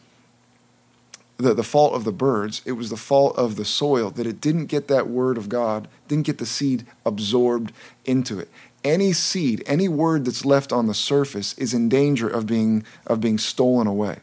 the, 1.38 1.54
the 1.54 1.64
fault 1.64 1.94
of 1.94 2.04
the 2.04 2.12
birds, 2.12 2.62
it 2.66 2.74
was 2.74 2.90
the 2.90 2.98
fault 2.98 3.36
of 3.36 3.56
the 3.56 3.66
soil 3.66 4.12
that 4.12 4.28
it 4.28 4.40
didn't 4.40 4.68
get 4.68 4.88
that 4.88 5.08
word 5.08 5.38
of 5.38 5.50
God, 5.50 5.88
didn't 6.08 6.26
get 6.26 6.38
the 6.38 6.46
seed 6.46 6.86
absorbed 7.06 7.72
into 8.06 8.40
it. 8.40 8.50
Any 8.84 9.14
seed, 9.14 9.64
any 9.66 9.88
word 9.88 10.26
that's 10.26 10.46
left 10.46 10.72
on 10.72 10.88
the 10.88 10.94
surface 10.94 11.54
is 11.58 11.74
in 11.74 11.90
danger 11.90 12.28
of 12.28 12.46
being, 12.46 12.84
of 13.08 13.22
being 13.22 13.38
stolen 13.38 13.88
away. 13.88 14.20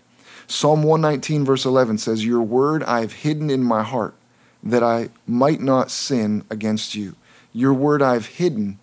Psalm 0.47 0.83
119, 0.83 1.45
verse 1.45 1.65
11 1.65 1.99
says, 1.99 2.25
Your 2.25 2.43
word 2.43 2.83
I 2.85 3.01
have 3.01 3.13
hidden 3.13 3.51
in 3.51 3.63
my 3.63 3.83
heart 3.83 4.15
that 4.63 4.83
I 4.83 5.11
might 5.27 5.61
not 5.61 5.91
sin 5.91 6.45
against 6.51 6.95
you. 6.95 7.15
Your 7.53 7.73
word 7.73 8.03
I've 8.03 8.27
hidden 8.27 8.79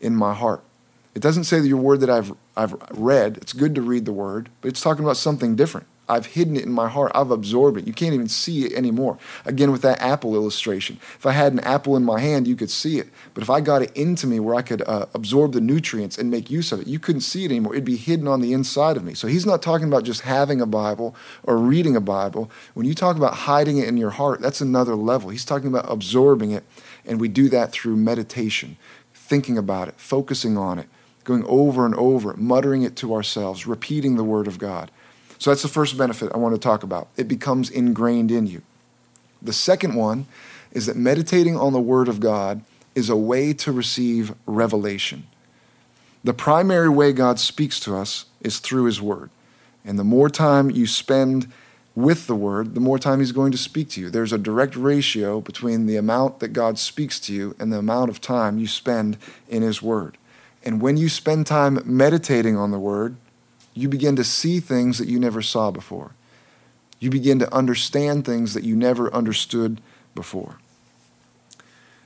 in 0.00 0.14
my 0.14 0.34
heart. 0.34 0.62
It 1.14 1.22
doesn't 1.22 1.44
say 1.44 1.60
that 1.60 1.66
your 1.66 1.78
word 1.78 2.00
that 2.00 2.10
I've, 2.10 2.32
I've 2.56 2.74
read, 2.92 3.38
it's 3.38 3.52
good 3.52 3.74
to 3.74 3.82
read 3.82 4.04
the 4.04 4.12
word, 4.12 4.48
but 4.60 4.68
it's 4.68 4.80
talking 4.80 5.04
about 5.04 5.16
something 5.16 5.56
different. 5.56 5.86
I've 6.08 6.26
hidden 6.26 6.56
it 6.56 6.64
in 6.64 6.72
my 6.72 6.88
heart. 6.88 7.12
I've 7.14 7.30
absorbed 7.30 7.78
it. 7.78 7.86
You 7.86 7.92
can't 7.92 8.14
even 8.14 8.28
see 8.28 8.64
it 8.64 8.72
anymore. 8.72 9.18
Again, 9.44 9.70
with 9.70 9.82
that 9.82 10.00
apple 10.00 10.34
illustration, 10.34 10.98
if 11.16 11.26
I 11.26 11.32
had 11.32 11.52
an 11.52 11.60
apple 11.60 11.96
in 11.96 12.04
my 12.04 12.20
hand, 12.20 12.46
you 12.46 12.56
could 12.56 12.70
see 12.70 12.98
it. 12.98 13.08
But 13.34 13.42
if 13.42 13.50
I 13.50 13.60
got 13.60 13.82
it 13.82 13.96
into 13.96 14.26
me 14.26 14.40
where 14.40 14.54
I 14.54 14.62
could 14.62 14.82
uh, 14.82 15.06
absorb 15.14 15.52
the 15.52 15.60
nutrients 15.60 16.16
and 16.16 16.30
make 16.30 16.50
use 16.50 16.72
of 16.72 16.80
it, 16.80 16.86
you 16.86 16.98
couldn't 16.98 17.20
see 17.20 17.44
it 17.44 17.50
anymore. 17.50 17.74
It'd 17.74 17.84
be 17.84 17.96
hidden 17.96 18.26
on 18.26 18.40
the 18.40 18.52
inside 18.52 18.96
of 18.96 19.04
me. 19.04 19.14
So 19.14 19.28
he's 19.28 19.46
not 19.46 19.62
talking 19.62 19.88
about 19.88 20.04
just 20.04 20.22
having 20.22 20.60
a 20.60 20.66
Bible 20.66 21.14
or 21.42 21.58
reading 21.58 21.96
a 21.96 22.00
Bible. 22.00 22.50
When 22.74 22.86
you 22.86 22.94
talk 22.94 23.16
about 23.16 23.34
hiding 23.34 23.78
it 23.78 23.88
in 23.88 23.96
your 23.96 24.10
heart, 24.10 24.40
that's 24.40 24.60
another 24.60 24.94
level. 24.94 25.30
He's 25.30 25.44
talking 25.44 25.68
about 25.68 25.90
absorbing 25.90 26.52
it, 26.52 26.64
and 27.04 27.20
we 27.20 27.28
do 27.28 27.48
that 27.50 27.72
through 27.72 27.96
meditation, 27.96 28.76
thinking 29.12 29.58
about 29.58 29.88
it, 29.88 29.94
focusing 29.98 30.56
on 30.56 30.78
it 30.78 30.88
going 31.28 31.44
over 31.44 31.84
and 31.84 31.94
over, 31.96 32.34
muttering 32.38 32.82
it 32.82 32.96
to 32.96 33.12
ourselves, 33.12 33.66
repeating 33.66 34.16
the 34.16 34.24
Word 34.24 34.46
of 34.46 34.58
God. 34.58 34.90
So 35.38 35.50
that's 35.50 35.62
the 35.62 35.68
first 35.68 35.96
benefit 35.96 36.32
I 36.34 36.38
want 36.38 36.54
to 36.54 36.60
talk 36.60 36.82
about. 36.82 37.08
It 37.16 37.28
becomes 37.28 37.70
ingrained 37.70 38.30
in 38.30 38.46
you. 38.46 38.62
The 39.40 39.52
second 39.52 39.94
one 39.94 40.26
is 40.72 40.86
that 40.86 40.96
meditating 40.96 41.56
on 41.56 41.72
the 41.72 41.80
Word 41.80 42.08
of 42.08 42.20
God 42.20 42.62
is 42.94 43.08
a 43.08 43.16
way 43.16 43.52
to 43.52 43.72
receive 43.72 44.34
revelation. 44.46 45.26
The 46.24 46.34
primary 46.34 46.88
way 46.88 47.12
God 47.12 47.38
speaks 47.38 47.78
to 47.80 47.96
us 47.96 48.26
is 48.40 48.58
through 48.58 48.84
His 48.84 49.00
Word. 49.00 49.30
And 49.84 49.98
the 49.98 50.04
more 50.04 50.28
time 50.28 50.70
you 50.70 50.86
spend 50.86 51.50
with 51.94 52.26
the 52.26 52.34
Word, 52.34 52.74
the 52.74 52.80
more 52.80 52.98
time 52.98 53.20
He's 53.20 53.32
going 53.32 53.52
to 53.52 53.58
speak 53.58 53.90
to 53.90 54.00
you. 54.00 54.10
There's 54.10 54.32
a 54.32 54.38
direct 54.38 54.74
ratio 54.74 55.40
between 55.40 55.86
the 55.86 55.96
amount 55.96 56.40
that 56.40 56.48
God 56.48 56.78
speaks 56.78 57.20
to 57.20 57.32
you 57.32 57.54
and 57.58 57.72
the 57.72 57.78
amount 57.78 58.10
of 58.10 58.20
time 58.20 58.58
you 58.58 58.66
spend 58.66 59.16
in 59.48 59.62
His 59.62 59.80
Word. 59.80 60.18
And 60.64 60.82
when 60.82 60.96
you 60.96 61.08
spend 61.08 61.46
time 61.46 61.80
meditating 61.84 62.56
on 62.56 62.72
the 62.72 62.78
Word, 62.78 63.16
you 63.78 63.88
begin 63.88 64.16
to 64.16 64.24
see 64.24 64.58
things 64.58 64.98
that 64.98 65.08
you 65.08 65.20
never 65.20 65.40
saw 65.40 65.70
before. 65.70 66.10
You 66.98 67.10
begin 67.10 67.38
to 67.38 67.54
understand 67.54 68.24
things 68.24 68.54
that 68.54 68.64
you 68.64 68.74
never 68.74 69.12
understood 69.14 69.80
before. 70.16 70.58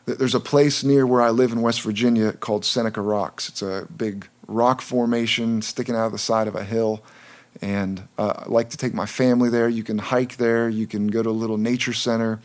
There's 0.05 0.35
a 0.35 0.41
place 0.41 0.85
near 0.85 1.07
where 1.07 1.23
I 1.23 1.31
live 1.31 1.51
in 1.51 1.63
West 1.63 1.81
Virginia 1.81 2.33
called 2.33 2.67
Seneca 2.67 3.01
Rocks. 3.01 3.49
It's 3.49 3.63
a 3.63 3.87
big 3.97 4.29
rock 4.47 4.83
formation 4.83 5.63
sticking 5.63 5.95
out 5.95 6.07
of 6.07 6.13
the 6.13 6.19
side 6.19 6.47
of 6.47 6.55
a 6.55 6.65
hill. 6.65 7.03
And 7.63 8.03
uh, 8.19 8.45
I 8.45 8.49
like 8.49 8.69
to 8.71 8.77
take 8.77 8.93
my 8.93 9.07
family 9.07 9.49
there. 9.49 9.69
You 9.69 9.83
can 9.83 9.97
hike 9.97 10.37
there, 10.37 10.69
you 10.69 10.87
can 10.87 11.07
go 11.07 11.23
to 11.23 11.31
a 11.31 11.31
little 11.31 11.59
nature 11.59 11.95
center. 11.95 12.41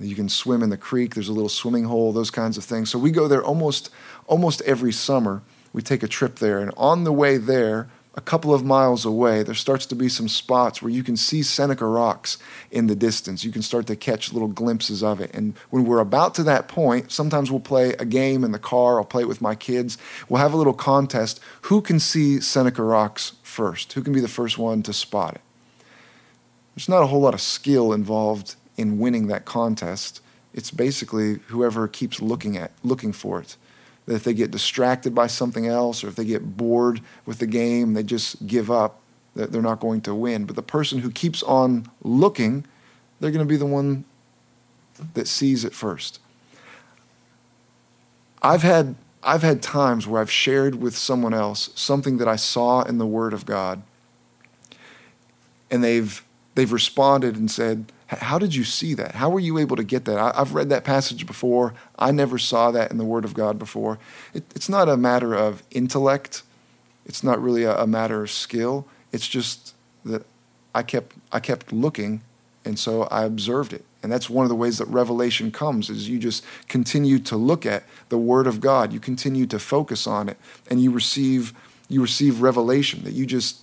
You 0.00 0.16
can 0.16 0.28
swim 0.28 0.62
in 0.62 0.70
the 0.70 0.76
creek. 0.76 1.14
There's 1.14 1.28
a 1.28 1.32
little 1.32 1.48
swimming 1.48 1.84
hole, 1.84 2.12
those 2.12 2.30
kinds 2.30 2.56
of 2.56 2.64
things. 2.64 2.90
So 2.90 2.98
we 2.98 3.10
go 3.10 3.28
there 3.28 3.42
almost 3.42 3.90
almost 4.26 4.62
every 4.62 4.92
summer. 4.92 5.42
We 5.72 5.82
take 5.82 6.02
a 6.02 6.08
trip 6.08 6.36
there, 6.36 6.58
and 6.58 6.72
on 6.76 7.04
the 7.04 7.12
way 7.12 7.36
there, 7.36 7.88
a 8.14 8.20
couple 8.20 8.52
of 8.52 8.62
miles 8.62 9.06
away, 9.06 9.42
there 9.42 9.54
starts 9.54 9.86
to 9.86 9.94
be 9.94 10.08
some 10.08 10.28
spots 10.28 10.82
where 10.82 10.90
you 10.90 11.02
can 11.02 11.16
see 11.16 11.42
Seneca 11.42 11.86
Rocks 11.86 12.36
in 12.70 12.86
the 12.86 12.94
distance. 12.94 13.42
You 13.42 13.50
can 13.50 13.62
start 13.62 13.86
to 13.86 13.96
catch 13.96 14.32
little 14.32 14.48
glimpses 14.48 15.02
of 15.02 15.20
it. 15.20 15.30
And 15.34 15.54
when 15.70 15.84
we're 15.84 15.98
about 15.98 16.34
to 16.34 16.42
that 16.42 16.68
point, 16.68 17.10
sometimes 17.10 17.50
we'll 17.50 17.60
play 17.60 17.94
a 17.94 18.04
game 18.04 18.44
in 18.44 18.52
the 18.52 18.58
car. 18.58 18.98
I'll 18.98 19.04
play 19.04 19.22
it 19.22 19.28
with 19.28 19.40
my 19.40 19.54
kids. 19.54 19.96
We'll 20.28 20.42
have 20.42 20.52
a 20.52 20.58
little 20.58 20.74
contest. 20.74 21.40
Who 21.62 21.80
can 21.80 21.98
see 21.98 22.38
Seneca 22.40 22.82
Rocks 22.82 23.32
first? 23.42 23.94
Who 23.94 24.02
can 24.02 24.12
be 24.12 24.20
the 24.20 24.28
first 24.28 24.58
one 24.58 24.82
to 24.82 24.92
spot 24.92 25.36
it? 25.36 25.40
There's 26.74 26.88
not 26.88 27.02
a 27.02 27.06
whole 27.06 27.20
lot 27.20 27.34
of 27.34 27.40
skill 27.40 27.94
involved 27.94 28.56
in 28.76 28.98
winning 28.98 29.28
that 29.28 29.46
contest. 29.46 30.20
It's 30.52 30.70
basically 30.70 31.34
whoever 31.48 31.88
keeps 31.88 32.20
looking 32.20 32.58
at 32.58 32.72
looking 32.82 33.12
for 33.12 33.40
it. 33.40 33.56
That 34.06 34.14
if 34.14 34.24
they 34.24 34.34
get 34.34 34.50
distracted 34.50 35.14
by 35.14 35.28
something 35.28 35.66
else 35.66 36.02
or 36.02 36.08
if 36.08 36.16
they 36.16 36.24
get 36.24 36.56
bored 36.56 37.00
with 37.24 37.38
the 37.38 37.46
game, 37.46 37.94
they 37.94 38.02
just 38.02 38.46
give 38.46 38.70
up, 38.70 39.00
that 39.36 39.52
they're 39.52 39.62
not 39.62 39.80
going 39.80 40.00
to 40.02 40.14
win. 40.14 40.44
But 40.44 40.56
the 40.56 40.62
person 40.62 40.98
who 40.98 41.10
keeps 41.10 41.42
on 41.42 41.86
looking, 42.02 42.66
they're 43.20 43.30
going 43.30 43.46
to 43.46 43.48
be 43.48 43.56
the 43.56 43.66
one 43.66 44.04
that 45.14 45.28
sees 45.28 45.64
it 45.64 45.72
first. 45.72 46.20
I've 48.42 48.62
had 48.62 48.96
I've 49.22 49.42
had 49.42 49.62
times 49.62 50.06
where 50.06 50.20
I've 50.20 50.30
shared 50.30 50.74
with 50.76 50.96
someone 50.96 51.32
else 51.32 51.70
something 51.76 52.18
that 52.18 52.26
I 52.26 52.34
saw 52.34 52.82
in 52.82 52.98
the 52.98 53.06
Word 53.06 53.32
of 53.32 53.46
God, 53.46 53.82
and 55.70 55.82
they've 55.82 56.24
they've 56.56 56.72
responded 56.72 57.36
and 57.36 57.50
said, 57.50 57.92
how 58.18 58.38
did 58.38 58.54
you 58.54 58.64
see 58.64 58.94
that? 58.94 59.14
How 59.14 59.30
were 59.30 59.40
you 59.40 59.58
able 59.58 59.76
to 59.76 59.84
get 59.84 60.04
that? 60.06 60.18
I, 60.18 60.38
have 60.38 60.54
read 60.54 60.68
that 60.70 60.84
passage 60.84 61.26
before. 61.26 61.74
I 61.98 62.10
never 62.10 62.38
saw 62.38 62.70
that 62.70 62.90
in 62.90 62.98
the 62.98 63.04
Word 63.04 63.24
of 63.24 63.34
God 63.34 63.58
before. 63.58 63.98
It, 64.34 64.44
it's 64.54 64.68
not 64.68 64.88
a 64.88 64.96
matter 64.96 65.34
of 65.34 65.62
intellect. 65.70 66.42
It's 67.06 67.22
not 67.22 67.40
really 67.42 67.64
a, 67.64 67.76
a 67.78 67.86
matter 67.86 68.22
of 68.22 68.30
skill. 68.30 68.86
It's 69.12 69.28
just 69.28 69.74
that 70.04 70.26
I 70.74 70.82
kept 70.82 71.16
I 71.30 71.40
kept 71.40 71.72
looking, 71.72 72.22
and 72.64 72.78
so 72.78 73.02
I 73.04 73.24
observed 73.24 73.72
it. 73.72 73.84
And 74.02 74.10
that's 74.10 74.28
one 74.28 74.44
of 74.44 74.48
the 74.48 74.56
ways 74.56 74.78
that 74.78 74.88
revelation 74.88 75.52
comes 75.52 75.88
is 75.88 76.08
you 76.08 76.18
just 76.18 76.44
continue 76.68 77.18
to 77.20 77.36
look 77.36 77.64
at 77.64 77.84
the 78.08 78.18
Word 78.18 78.46
of 78.46 78.60
God. 78.60 78.92
You 78.92 79.00
continue 79.00 79.46
to 79.46 79.58
focus 79.58 80.06
on 80.06 80.28
it, 80.28 80.38
and 80.70 80.82
you 80.82 80.90
receive 80.90 81.52
you 81.88 82.00
receive 82.00 82.40
revelation 82.40 83.04
that 83.04 83.12
you 83.12 83.26
just 83.26 83.61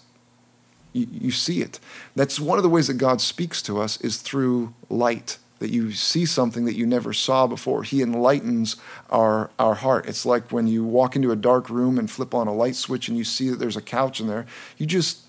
you, 0.94 1.08
you 1.12 1.32
see 1.32 1.62
it. 1.62 1.80
That's 2.16 2.40
one 2.40 2.58
of 2.58 2.64
the 2.64 2.70
ways 2.70 2.88
that 2.88 2.96
God 2.96 3.22
speaks 3.22 3.62
to 3.64 3.80
us 3.80 4.00
is 4.02 4.18
through 4.18 4.74
light 4.90 5.38
that 5.60 5.70
you 5.70 5.92
see 5.92 6.26
something 6.26 6.66
that 6.66 6.76
you 6.76 6.86
never 6.86 7.14
saw 7.14 7.46
before. 7.46 7.84
He 7.84 8.02
enlightens 8.02 8.78
our, 9.10 9.50
our 9.60 9.76
heart. 9.76 10.08
It's 10.08 10.26
like 10.26 10.52
when 10.52 10.68
you 10.68 10.84
walk 10.84 11.16
into 11.16 11.32
a 11.32 11.36
dark 11.36 11.70
room 11.70 12.00
and 12.00 12.10
flip 12.10 12.34
on 12.34 12.48
a 12.48 12.54
light 12.54 12.76
switch 12.76 13.10
and 13.10 13.18
you 13.18 13.24
see 13.24 13.50
that 13.50 13.58
there's 13.58 13.78
a 13.78 13.82
couch 13.82 14.20
in 14.20 14.28
there. 14.28 14.46
You 14.78 14.86
just 14.86 15.26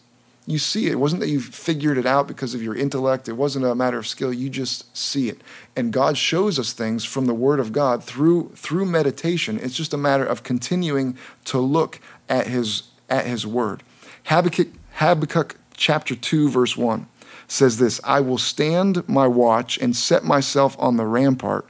you 0.46 0.58
see 0.58 0.86
it. 0.86 0.92
It 0.92 0.96
wasn't 0.96 1.20
that 1.20 1.28
you 1.28 1.38
figured 1.38 1.98
it 1.98 2.06
out 2.06 2.26
because 2.26 2.54
of 2.54 2.62
your 2.62 2.74
intellect. 2.74 3.28
It 3.28 3.34
wasn't 3.34 3.66
a 3.66 3.74
matter 3.74 3.98
of 3.98 4.06
skill. 4.06 4.32
You 4.32 4.48
just 4.48 4.96
see 4.96 5.28
it. 5.28 5.42
And 5.76 5.92
God 5.92 6.16
shows 6.16 6.58
us 6.58 6.72
things 6.72 7.04
from 7.04 7.26
the 7.26 7.34
Word 7.34 7.60
of 7.60 7.72
God 7.72 8.02
through 8.02 8.50
through 8.56 8.86
meditation. 8.86 9.60
It's 9.62 9.76
just 9.76 9.94
a 9.94 9.98
matter 9.98 10.24
of 10.24 10.42
continuing 10.42 11.16
to 11.44 11.58
look 11.58 12.00
at 12.28 12.46
His 12.46 12.84
at 13.08 13.26
His 13.26 13.46
Word. 13.46 13.82
Habakkuk 14.24 14.68
Habakkuk 14.94 15.56
chapter 15.74 16.14
2, 16.14 16.50
verse 16.50 16.76
1 16.76 17.06
says 17.48 17.78
this 17.78 18.00
I 18.04 18.20
will 18.20 18.38
stand 18.38 19.08
my 19.08 19.26
watch 19.26 19.78
and 19.78 19.94
set 19.94 20.24
myself 20.24 20.76
on 20.78 20.96
the 20.96 21.06
rampart 21.06 21.66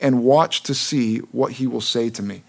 and 0.00 0.22
watch 0.22 0.62
to 0.64 0.74
see 0.74 1.18
what 1.18 1.52
he 1.52 1.66
will 1.66 1.80
say 1.80 2.10
to 2.10 2.22
me. 2.22 2.42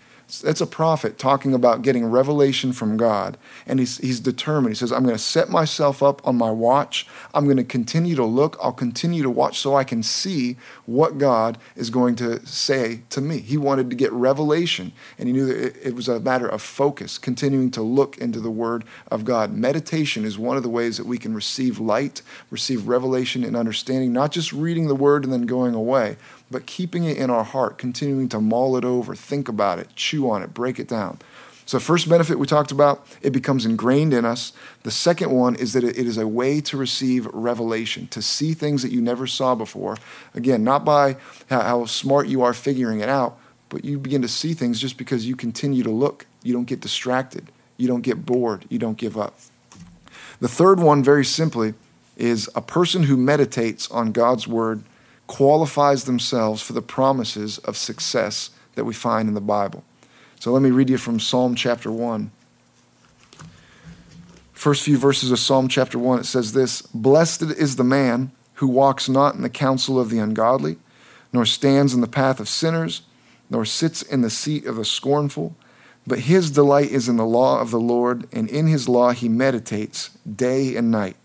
That's 0.44 0.60
a 0.60 0.68
prophet 0.68 1.18
talking 1.18 1.54
about 1.54 1.84
getting 1.84 2.06
revelation 2.06 2.74
from 2.74 2.98
God. 2.98 3.38
And 3.66 3.80
he's, 3.80 3.98
he's 4.00 4.20
determined. 4.20 4.76
He 4.76 4.78
says, 4.78 4.92
I'm 4.92 5.04
going 5.04 5.16
to 5.16 5.22
set 5.22 5.50
myself 5.50 6.04
up 6.04 6.26
on 6.28 6.36
my 6.36 6.52
watch. 6.52 7.08
I'm 7.34 7.46
going 7.46 7.58
to 7.58 7.64
continue 7.64 8.14
to 8.16 8.26
look. 8.26 8.58
I'll 8.62 8.74
continue 8.74 9.24
to 9.24 9.30
watch 9.30 9.60
so 9.60 9.76
I 9.76 9.86
can 9.86 10.04
see 10.04 10.58
what 10.86 11.18
God 11.18 11.58
is 11.78 11.90
going 11.90 12.18
to 12.18 12.46
say 12.46 13.04
to 13.12 13.22
me. 13.22 13.40
He 13.40 13.56
wanted 13.58 13.90
to 13.90 13.96
get 13.96 14.12
revelation, 14.12 14.92
and 15.18 15.28
he 15.30 15.34
knew 15.34 15.46
that 15.46 15.58
it, 15.58 15.78
it 15.82 15.96
was 15.96 16.10
a 16.10 16.20
matter 16.20 16.48
of 16.48 16.62
focus, 16.62 17.18
continuing 17.18 17.72
to 17.72 17.82
look 17.82 18.18
into 18.18 18.42
the 18.42 18.52
Word 18.52 18.84
of 19.10 19.24
God. 19.24 19.54
Meditation 19.54 20.26
is 20.26 20.38
one 20.38 20.58
of 20.58 20.64
the 20.64 20.70
ways 20.70 20.98
that 20.98 21.06
we 21.06 21.18
can 21.18 21.34
receive 21.34 21.80
light, 21.80 22.22
receive 22.52 22.90
revelation 22.90 23.46
and 23.46 23.56
understanding, 23.56 24.12
not 24.12 24.34
just 24.34 24.52
reading 24.52 24.88
the 24.88 24.96
Word 24.96 25.24
and 25.24 25.32
then 25.32 25.46
going 25.46 25.74
away, 25.74 26.18
but 26.50 26.66
keeping 26.66 27.04
it 27.04 27.18
in 27.18 27.30
our 27.30 27.44
heart, 27.44 27.78
continuing 27.78 28.30
to 28.30 28.40
mull 28.40 28.78
it 28.78 28.86
over, 28.86 29.16
think 29.16 29.48
about 29.50 29.80
it, 29.80 29.90
chew 29.96 30.30
on 30.30 30.42
it, 30.42 30.54
break 30.54 30.80
it 30.80 30.88
down. 30.88 31.20
So, 31.66 31.80
first 31.80 32.08
benefit 32.08 32.40
we 32.40 32.48
talked 32.48 32.72
about, 32.72 33.06
it 33.22 33.32
becomes 33.32 33.66
ingrained 33.66 34.14
in 34.14 34.24
us. 34.24 34.54
The 34.84 34.92
second 34.92 35.32
one 35.32 35.58
is 35.58 35.74
that 35.74 35.84
it 35.84 35.98
is 35.98 36.18
a 36.18 36.26
way 36.26 36.62
to 36.62 36.78
receive 36.78 37.26
revelation, 37.26 38.08
to 38.08 38.22
see 38.22 38.54
things 38.54 38.84
that 38.84 38.92
you 38.94 39.02
never 39.02 39.28
saw 39.28 39.54
before. 39.54 39.98
Again, 40.34 40.64
not 40.64 40.86
by 40.86 41.18
how 41.50 41.86
smart 41.86 42.30
you 42.30 42.42
are 42.42 42.54
figuring 42.54 43.02
it 43.02 43.10
out, 43.10 43.38
but 43.68 43.84
you 43.84 44.00
begin 44.00 44.22
to 44.22 44.30
see 44.30 44.54
things 44.54 44.80
just 44.80 44.98
because 44.98 45.28
you 45.28 45.36
continue 45.36 45.84
to 45.84 45.92
look. 45.92 46.26
You 46.42 46.54
don't 46.54 46.64
get 46.64 46.80
distracted, 46.80 47.52
you 47.76 47.90
don't 47.90 48.02
get 48.02 48.26
bored, 48.26 48.64
you 48.70 48.80
don't 48.80 48.98
give 48.98 49.18
up. 49.18 49.38
The 50.40 50.48
third 50.48 50.80
one, 50.80 51.04
very 51.04 51.26
simply, 51.26 51.74
is 52.16 52.50
a 52.56 52.62
person 52.62 53.04
who 53.04 53.18
meditates 53.18 53.92
on 53.92 54.14
God's 54.14 54.48
word 54.48 54.84
qualifies 55.28 56.06
themselves 56.06 56.62
for 56.62 56.74
the 56.74 56.82
promises 56.82 57.58
of 57.60 57.78
success 57.78 58.50
that 58.76 58.86
we 58.86 58.94
find 58.94 59.28
in 59.28 59.36
the 59.36 59.42
Bible. 59.42 59.84
So 60.40 60.52
let 60.52 60.62
me 60.62 60.72
read 60.72 60.90
you 60.90 60.98
from 60.98 61.20
Psalm 61.20 61.56
chapter 61.56 61.92
1. 61.92 62.32
First 64.54 64.84
few 64.84 64.98
verses 64.98 65.32
of 65.32 65.40
Psalm 65.40 65.68
chapter 65.68 66.00
1, 66.00 66.20
it 66.20 66.26
says 66.26 66.54
this 66.54 66.82
Blessed 66.82 67.44
is 67.44 67.76
the 67.76 67.84
man 67.84 68.32
who 68.56 68.68
walks 68.68 69.08
not 69.08 69.36
in 69.36 69.42
the 69.42 69.50
counsel 69.50 70.00
of 70.00 70.10
the 70.10 70.18
ungodly, 70.18 70.78
nor 71.32 71.46
stands 71.46 71.94
in 71.94 72.02
the 72.02 72.08
path 72.08 72.40
of 72.40 72.50
sinners, 72.50 73.02
nor 73.50 73.66
sits 73.66 74.02
in 74.02 74.22
the 74.22 74.30
seat 74.30 74.66
of 74.66 74.76
the 74.78 74.86
scornful, 74.86 75.56
but 76.08 76.20
his 76.20 76.52
delight 76.52 76.90
is 76.90 77.08
in 77.08 77.18
the 77.18 77.26
law 77.26 77.60
of 77.60 77.70
the 77.70 77.80
Lord, 77.80 78.28
and 78.32 78.50
in 78.50 78.68
his 78.68 78.90
law 78.90 79.12
he 79.12 79.30
meditates 79.30 80.10
day 80.26 80.76
and 80.76 80.90
night. 80.90 81.18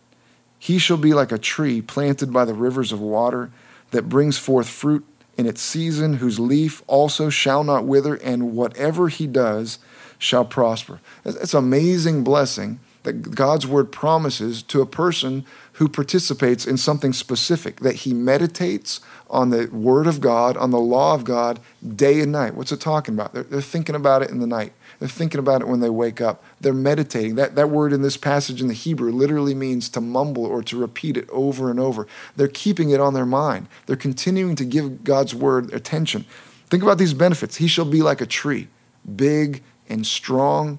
He 0.59 0.79
shall 0.79 0.97
be 0.97 1.15
like 1.15 1.33
a 1.33 1.39
tree 1.39 1.81
planted 1.81 2.33
by 2.33 2.45
the 2.45 2.55
rivers 2.55 2.93
of 2.93 3.01
water 3.01 3.51
that 3.93 4.09
brings 4.09 4.37
forth 4.37 4.69
fruit 4.69 5.07
in 5.39 5.47
its 5.47 5.63
season, 5.63 6.15
whose 6.15 6.39
leaf 6.39 6.83
also 6.87 7.31
shall 7.31 7.65
not 7.65 7.87
wither, 7.87 8.17
and 8.17 8.55
whatever 8.55 9.09
he 9.09 9.27
does 9.27 9.79
shall 10.19 10.45
prosper. 10.45 11.01
It's 11.25 11.55
an 11.55 11.59
amazing 11.59 12.23
blessing 12.23 12.81
that 13.03 13.35
God's 13.35 13.67
word 13.67 13.91
promises 13.91 14.63
to 14.65 14.81
a 14.81 14.87
person 14.87 15.45
who 15.73 15.89
participates 15.89 16.67
in 16.67 16.77
something 16.77 17.13
specific, 17.13 17.81
that 17.81 17.97
he 17.97 18.13
meditates 18.13 19.01
on 19.29 19.51
the 19.51 19.67
word 19.73 20.07
of 20.07 20.21
God, 20.21 20.57
on 20.57 20.71
the 20.71 20.79
law 20.79 21.15
of 21.15 21.25
God, 21.25 21.59
day 21.97 22.21
and 22.21 22.31
night. 22.31 22.55
What's 22.55 22.71
it 22.71 22.81
talking 22.81 23.15
about? 23.15 23.33
They're, 23.33 23.43
they're 23.43 23.61
thinking 23.61 23.95
about 23.95 24.23
it 24.23 24.31
in 24.31 24.39
the 24.39 24.47
night. 24.47 24.73
They're 25.03 25.09
thinking 25.09 25.41
about 25.41 25.63
it 25.63 25.67
when 25.67 25.81
they 25.81 25.91
wake 25.91 26.21
up. 26.21 26.45
They're 26.61 26.73
meditating. 26.73 27.35
That, 27.35 27.57
that 27.57 27.71
word 27.71 27.93
in 27.93 28.03
this 28.03 28.17
passage 28.17 28.61
in 28.61 28.69
the 28.69 28.73
Hebrew 28.73 29.11
literally 29.11 29.53
means 29.53 29.89
to 29.89 30.01
mumble 30.01 30.47
or 30.47 30.63
to 30.63 30.77
repeat 30.79 31.17
it 31.17 31.29
over 31.31 31.73
and 31.73 31.81
over. 31.81 32.07
They're 32.37 32.47
keeping 32.47 32.91
it 32.91 33.01
on 33.01 33.13
their 33.13 33.27
mind. 33.27 33.67
They're 33.87 33.97
continuing 33.97 34.55
to 34.55 34.65
give 34.65 35.03
God's 35.03 35.35
word 35.35 35.75
attention. 35.75 36.25
Think 36.71 36.85
about 36.85 36.99
these 36.99 37.15
benefits. 37.15 37.57
He 37.57 37.67
shall 37.67 37.85
be 37.85 38.01
like 38.01 38.21
a 38.21 38.27
tree, 38.27 38.69
big 39.17 39.65
and 39.89 40.07
strong, 40.07 40.79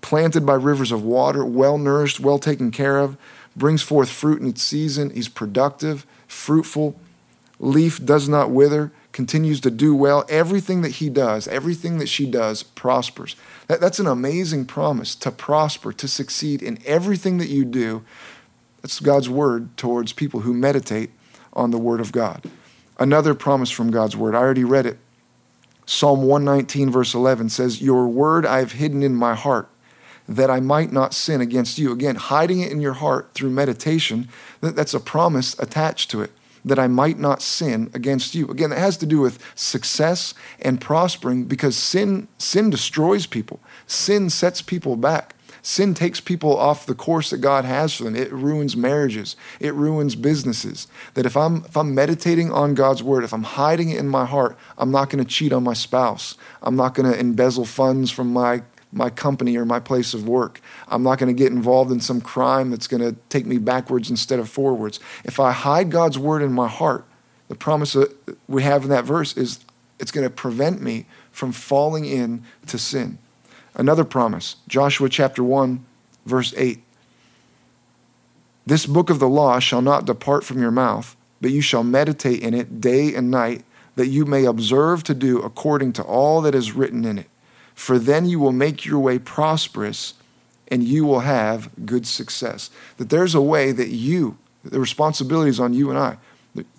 planted 0.00 0.44
by 0.44 0.54
rivers 0.54 0.90
of 0.90 1.04
water, 1.04 1.44
well 1.44 1.78
nourished, 1.78 2.18
well 2.18 2.40
taken 2.40 2.72
care 2.72 2.98
of, 2.98 3.16
brings 3.54 3.80
forth 3.80 4.10
fruit 4.10 4.40
in 4.40 4.48
its 4.48 4.64
season. 4.64 5.10
He's 5.10 5.28
productive, 5.28 6.04
fruitful, 6.26 6.96
leaf 7.60 8.04
does 8.04 8.28
not 8.28 8.50
wither, 8.50 8.90
continues 9.14 9.60
to 9.60 9.70
do 9.70 9.94
well. 9.94 10.26
Everything 10.28 10.82
that 10.82 10.92
he 10.92 11.08
does, 11.08 11.48
everything 11.48 11.98
that 11.98 12.08
she 12.08 12.26
does, 12.26 12.62
prospers. 12.62 13.36
That, 13.68 13.80
that's 13.80 14.00
an 14.00 14.06
amazing 14.06 14.66
promise 14.66 15.14
to 15.14 15.30
prosper, 15.30 15.92
to 15.94 16.08
succeed 16.08 16.62
in 16.62 16.78
everything 16.84 17.38
that 17.38 17.48
you 17.48 17.64
do. 17.64 18.04
That's 18.82 19.00
God's 19.00 19.30
word 19.30 19.74
towards 19.78 20.12
people 20.12 20.40
who 20.40 20.52
meditate 20.52 21.10
on 21.54 21.70
the 21.70 21.78
word 21.78 22.00
of 22.00 22.12
God. 22.12 22.50
Another 22.98 23.34
promise 23.34 23.70
from 23.70 23.90
God's 23.90 24.16
word, 24.16 24.34
I 24.34 24.38
already 24.38 24.64
read 24.64 24.84
it. 24.84 24.98
Psalm 25.86 26.22
119, 26.22 26.90
verse 26.90 27.14
11 27.14 27.48
says, 27.50 27.80
Your 27.80 28.08
word 28.08 28.44
I 28.44 28.58
have 28.58 28.72
hidden 28.72 29.02
in 29.02 29.14
my 29.14 29.34
heart 29.34 29.70
that 30.26 30.50
I 30.50 30.58
might 30.58 30.90
not 30.90 31.14
sin 31.14 31.40
against 31.40 31.78
you. 31.78 31.92
Again, 31.92 32.16
hiding 32.16 32.60
it 32.60 32.72
in 32.72 32.80
your 32.80 32.94
heart 32.94 33.30
through 33.34 33.50
meditation, 33.50 34.28
that's 34.60 34.94
a 34.94 35.00
promise 35.00 35.58
attached 35.58 36.10
to 36.12 36.22
it 36.22 36.32
that 36.64 36.78
I 36.78 36.86
might 36.86 37.18
not 37.18 37.42
sin 37.42 37.90
against 37.92 38.34
you. 38.34 38.48
Again, 38.48 38.70
that 38.70 38.78
has 38.78 38.96
to 38.98 39.06
do 39.06 39.20
with 39.20 39.38
success 39.54 40.34
and 40.60 40.80
prospering 40.80 41.44
because 41.44 41.76
sin 41.76 42.28
sin 42.38 42.70
destroys 42.70 43.26
people. 43.26 43.60
Sin 43.86 44.30
sets 44.30 44.62
people 44.62 44.96
back. 44.96 45.34
Sin 45.62 45.94
takes 45.94 46.20
people 46.20 46.58
off 46.58 46.84
the 46.84 46.94
course 46.94 47.30
that 47.30 47.38
God 47.38 47.64
has 47.64 47.94
for 47.94 48.04
them. 48.04 48.14
It 48.14 48.30
ruins 48.30 48.76
marriages. 48.76 49.34
It 49.60 49.72
ruins 49.72 50.14
businesses. 50.14 50.86
That 51.14 51.24
if 51.24 51.38
I'm 51.38 51.64
if 51.64 51.76
I'm 51.76 51.94
meditating 51.94 52.52
on 52.52 52.74
God's 52.74 53.02
word, 53.02 53.24
if 53.24 53.32
I'm 53.32 53.44
hiding 53.44 53.88
it 53.88 53.98
in 53.98 54.08
my 54.08 54.26
heart, 54.26 54.58
I'm 54.76 54.90
not 54.90 55.08
going 55.08 55.24
to 55.24 55.30
cheat 55.30 55.54
on 55.54 55.64
my 55.64 55.72
spouse. 55.72 56.36
I'm 56.62 56.76
not 56.76 56.94
going 56.94 57.10
to 57.10 57.18
embezzle 57.18 57.64
funds 57.64 58.10
from 58.10 58.30
my 58.30 58.62
my 58.94 59.10
company 59.10 59.56
or 59.56 59.64
my 59.64 59.80
place 59.80 60.14
of 60.14 60.26
work. 60.26 60.60
I'm 60.88 61.02
not 61.02 61.18
going 61.18 61.34
to 61.34 61.38
get 61.38 61.52
involved 61.52 61.90
in 61.90 62.00
some 62.00 62.20
crime 62.20 62.70
that's 62.70 62.86
going 62.86 63.02
to 63.02 63.16
take 63.28 63.44
me 63.44 63.58
backwards 63.58 64.08
instead 64.08 64.38
of 64.38 64.48
forwards. 64.48 65.00
If 65.24 65.40
I 65.40 65.52
hide 65.52 65.90
God's 65.90 66.18
word 66.18 66.42
in 66.42 66.52
my 66.52 66.68
heart, 66.68 67.04
the 67.48 67.54
promise 67.54 67.92
that 67.94 68.14
we 68.48 68.62
have 68.62 68.84
in 68.84 68.90
that 68.90 69.04
verse 69.04 69.36
is 69.36 69.60
it's 69.98 70.10
going 70.10 70.26
to 70.26 70.30
prevent 70.30 70.80
me 70.80 71.06
from 71.30 71.52
falling 71.52 72.04
in 72.04 72.44
to 72.66 72.78
sin. 72.78 73.18
Another 73.74 74.04
promise, 74.04 74.56
Joshua 74.68 75.08
chapter 75.08 75.42
1, 75.42 75.84
verse 76.24 76.54
8. 76.56 76.80
This 78.66 78.86
book 78.86 79.10
of 79.10 79.18
the 79.18 79.28
law 79.28 79.58
shall 79.58 79.82
not 79.82 80.06
depart 80.06 80.44
from 80.44 80.60
your 80.60 80.70
mouth, 80.70 81.16
but 81.40 81.50
you 81.50 81.60
shall 81.60 81.84
meditate 81.84 82.40
in 82.40 82.54
it 82.54 82.80
day 82.80 83.14
and 83.14 83.30
night, 83.30 83.64
that 83.96 84.06
you 84.06 84.24
may 84.24 84.44
observe 84.44 85.02
to 85.04 85.14
do 85.14 85.40
according 85.40 85.92
to 85.94 86.02
all 86.02 86.40
that 86.40 86.54
is 86.54 86.72
written 86.72 87.04
in 87.04 87.18
it 87.18 87.28
for 87.74 87.98
then 87.98 88.26
you 88.26 88.38
will 88.38 88.52
make 88.52 88.84
your 88.84 89.00
way 89.00 89.18
prosperous 89.18 90.14
and 90.68 90.82
you 90.82 91.04
will 91.04 91.20
have 91.20 91.70
good 91.84 92.06
success. 92.06 92.70
That 92.96 93.10
there's 93.10 93.34
a 93.34 93.40
way 93.40 93.72
that 93.72 93.88
you, 93.88 94.38
the 94.64 94.80
responsibility 94.80 95.50
is 95.50 95.60
on 95.60 95.74
you 95.74 95.90
and 95.90 95.98
I, 95.98 96.16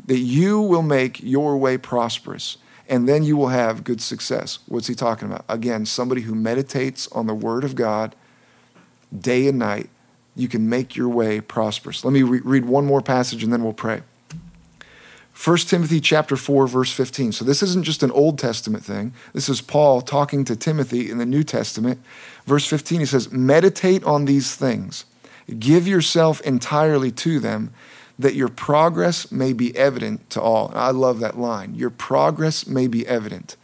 that 0.05 0.19
you 0.19 0.61
will 0.61 0.81
make 0.81 1.21
your 1.21 1.57
way 1.57 1.77
prosperous 1.77 2.57
and 2.87 3.09
then 3.09 3.23
you 3.23 3.35
will 3.35 3.49
have 3.49 3.83
good 3.83 4.01
success. 4.01 4.59
What's 4.67 4.87
he 4.87 4.95
talking 4.95 5.27
about? 5.27 5.45
Again, 5.49 5.85
somebody 5.85 6.21
who 6.21 6.35
meditates 6.35 7.07
on 7.11 7.27
the 7.27 7.33
Word 7.33 7.63
of 7.63 7.75
God 7.75 8.15
day 9.17 9.47
and 9.47 9.57
night, 9.59 9.89
you 10.35 10.47
can 10.47 10.69
make 10.69 10.95
your 10.95 11.09
way 11.09 11.41
prosperous. 11.41 12.03
Let 12.03 12.11
me 12.11 12.21
re- 12.21 12.41
read 12.43 12.65
one 12.65 12.85
more 12.85 13.01
passage 13.01 13.43
and 13.43 13.51
then 13.51 13.63
we'll 13.63 13.73
pray. 13.73 14.01
1 15.35 15.57
Timothy 15.57 15.99
chapter 15.99 16.37
4 16.37 16.67
verse 16.67 16.91
15. 16.91 17.33
So 17.33 17.43
this 17.43 17.61
isn't 17.61 17.83
just 17.83 18.03
an 18.03 18.11
Old 18.11 18.39
Testament 18.39 18.85
thing. 18.85 19.13
This 19.33 19.49
is 19.49 19.59
Paul 19.59 20.01
talking 20.01 20.45
to 20.45 20.55
Timothy 20.55 21.11
in 21.11 21.17
the 21.17 21.25
New 21.25 21.43
Testament. 21.43 21.99
Verse 22.45 22.65
15 22.65 23.01
he 23.01 23.05
says, 23.05 23.31
"Meditate 23.31 24.03
on 24.05 24.25
these 24.25 24.55
things. 24.55 25.03
Give 25.59 25.87
yourself 25.87 26.39
entirely 26.41 27.11
to 27.11 27.39
them." 27.39 27.71
That 28.17 28.33
your 28.33 28.47
progress 28.47 29.29
may 29.29 29.51
be 29.51 29.75
evident 29.75 30.29
to 30.29 30.41
all. 30.41 30.71
I 30.73 30.91
love 30.91 31.19
that 31.19 31.37
line. 31.37 31.75
Your 31.75 31.89
progress 31.89 32.65
may 32.65 32.87
be 32.87 33.05
evident. 33.05 33.57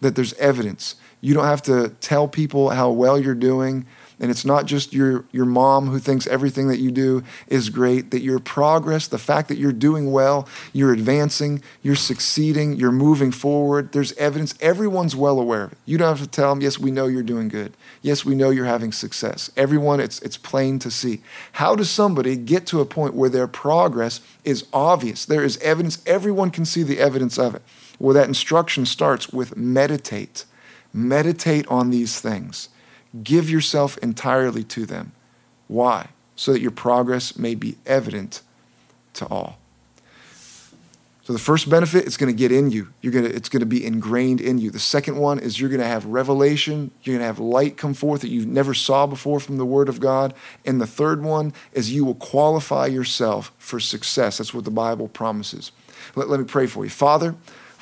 That 0.00 0.14
there's 0.14 0.32
evidence. 0.34 0.94
You 1.20 1.34
don't 1.34 1.44
have 1.44 1.62
to 1.62 1.88
tell 2.00 2.28
people 2.28 2.70
how 2.70 2.90
well 2.90 3.18
you're 3.18 3.34
doing 3.34 3.84
and 4.18 4.30
it's 4.30 4.46
not 4.46 4.64
just 4.64 4.94
your, 4.94 5.26
your 5.30 5.44
mom 5.44 5.88
who 5.88 5.98
thinks 5.98 6.26
everything 6.26 6.68
that 6.68 6.78
you 6.78 6.90
do 6.90 7.22
is 7.48 7.68
great, 7.68 8.10
that 8.12 8.22
your 8.22 8.38
progress, 8.38 9.06
the 9.06 9.18
fact 9.18 9.48
that 9.48 9.58
you're 9.58 9.72
doing 9.72 10.10
well, 10.10 10.48
you're 10.72 10.92
advancing, 10.92 11.62
you're 11.82 11.94
succeeding, 11.94 12.76
you're 12.76 12.92
moving 12.92 13.30
forward, 13.30 13.92
there's 13.92 14.12
evidence. 14.14 14.54
Everyone's 14.60 15.14
well 15.14 15.38
aware 15.38 15.64
of 15.64 15.72
it. 15.72 15.78
You 15.84 15.98
don't 15.98 16.16
have 16.16 16.26
to 16.26 16.30
tell 16.30 16.54
them, 16.54 16.62
yes, 16.62 16.78
we 16.78 16.90
know 16.90 17.06
you're 17.06 17.22
doing 17.22 17.48
good. 17.48 17.74
Yes, 18.00 18.24
we 18.24 18.34
know 18.34 18.48
you're 18.48 18.64
having 18.64 18.92
success. 18.92 19.50
Everyone, 19.54 20.00
it's, 20.00 20.20
it's 20.22 20.38
plain 20.38 20.78
to 20.78 20.90
see. 20.90 21.20
How 21.52 21.74
does 21.74 21.90
somebody 21.90 22.36
get 22.36 22.66
to 22.68 22.80
a 22.80 22.86
point 22.86 23.14
where 23.14 23.30
their 23.30 23.46
progress 23.46 24.22
is 24.44 24.64
obvious? 24.72 25.26
There 25.26 25.44
is 25.44 25.58
evidence, 25.58 26.02
everyone 26.06 26.50
can 26.50 26.64
see 26.64 26.82
the 26.82 27.00
evidence 27.00 27.38
of 27.38 27.54
it. 27.54 27.62
Well, 27.98 28.14
that 28.14 28.28
instruction 28.28 28.86
starts 28.86 29.28
with 29.28 29.58
meditate. 29.58 30.46
Meditate 30.94 31.68
on 31.68 31.90
these 31.90 32.18
things. 32.18 32.70
Give 33.22 33.48
yourself 33.48 33.98
entirely 33.98 34.64
to 34.64 34.86
them. 34.86 35.12
Why? 35.68 36.08
So 36.36 36.52
that 36.52 36.60
your 36.60 36.70
progress 36.70 37.38
may 37.38 37.54
be 37.54 37.76
evident 37.86 38.42
to 39.14 39.26
all. 39.26 39.58
So 41.26 41.32
the 41.32 41.40
first 41.40 41.68
benefit, 41.68 42.06
it's 42.06 42.16
going 42.16 42.32
to 42.32 42.38
get 42.38 42.52
in 42.52 42.70
you. 42.70 42.92
You're 43.00 43.12
going 43.12 43.24
to, 43.24 43.34
it's 43.34 43.48
going 43.48 43.58
to 43.58 43.66
be 43.66 43.84
ingrained 43.84 44.40
in 44.40 44.58
you. 44.58 44.70
The 44.70 44.78
second 44.78 45.16
one 45.16 45.40
is 45.40 45.58
you're 45.58 45.68
going 45.68 45.80
to 45.80 45.86
have 45.86 46.04
revelation. 46.04 46.92
You're 47.02 47.14
going 47.14 47.22
to 47.22 47.26
have 47.26 47.40
light 47.40 47.76
come 47.76 47.94
forth 47.94 48.20
that 48.20 48.28
you 48.28 48.46
never 48.46 48.74
saw 48.74 49.08
before 49.08 49.40
from 49.40 49.56
the 49.56 49.66
Word 49.66 49.88
of 49.88 49.98
God. 49.98 50.34
And 50.64 50.80
the 50.80 50.86
third 50.86 51.24
one 51.24 51.52
is 51.72 51.92
you 51.92 52.04
will 52.04 52.14
qualify 52.14 52.86
yourself 52.86 53.50
for 53.58 53.80
success. 53.80 54.38
That's 54.38 54.54
what 54.54 54.64
the 54.64 54.70
Bible 54.70 55.08
promises. 55.08 55.72
Let, 56.14 56.28
let 56.28 56.38
me 56.38 56.46
pray 56.46 56.68
for 56.68 56.84
you. 56.84 56.90
Father, 56.90 57.34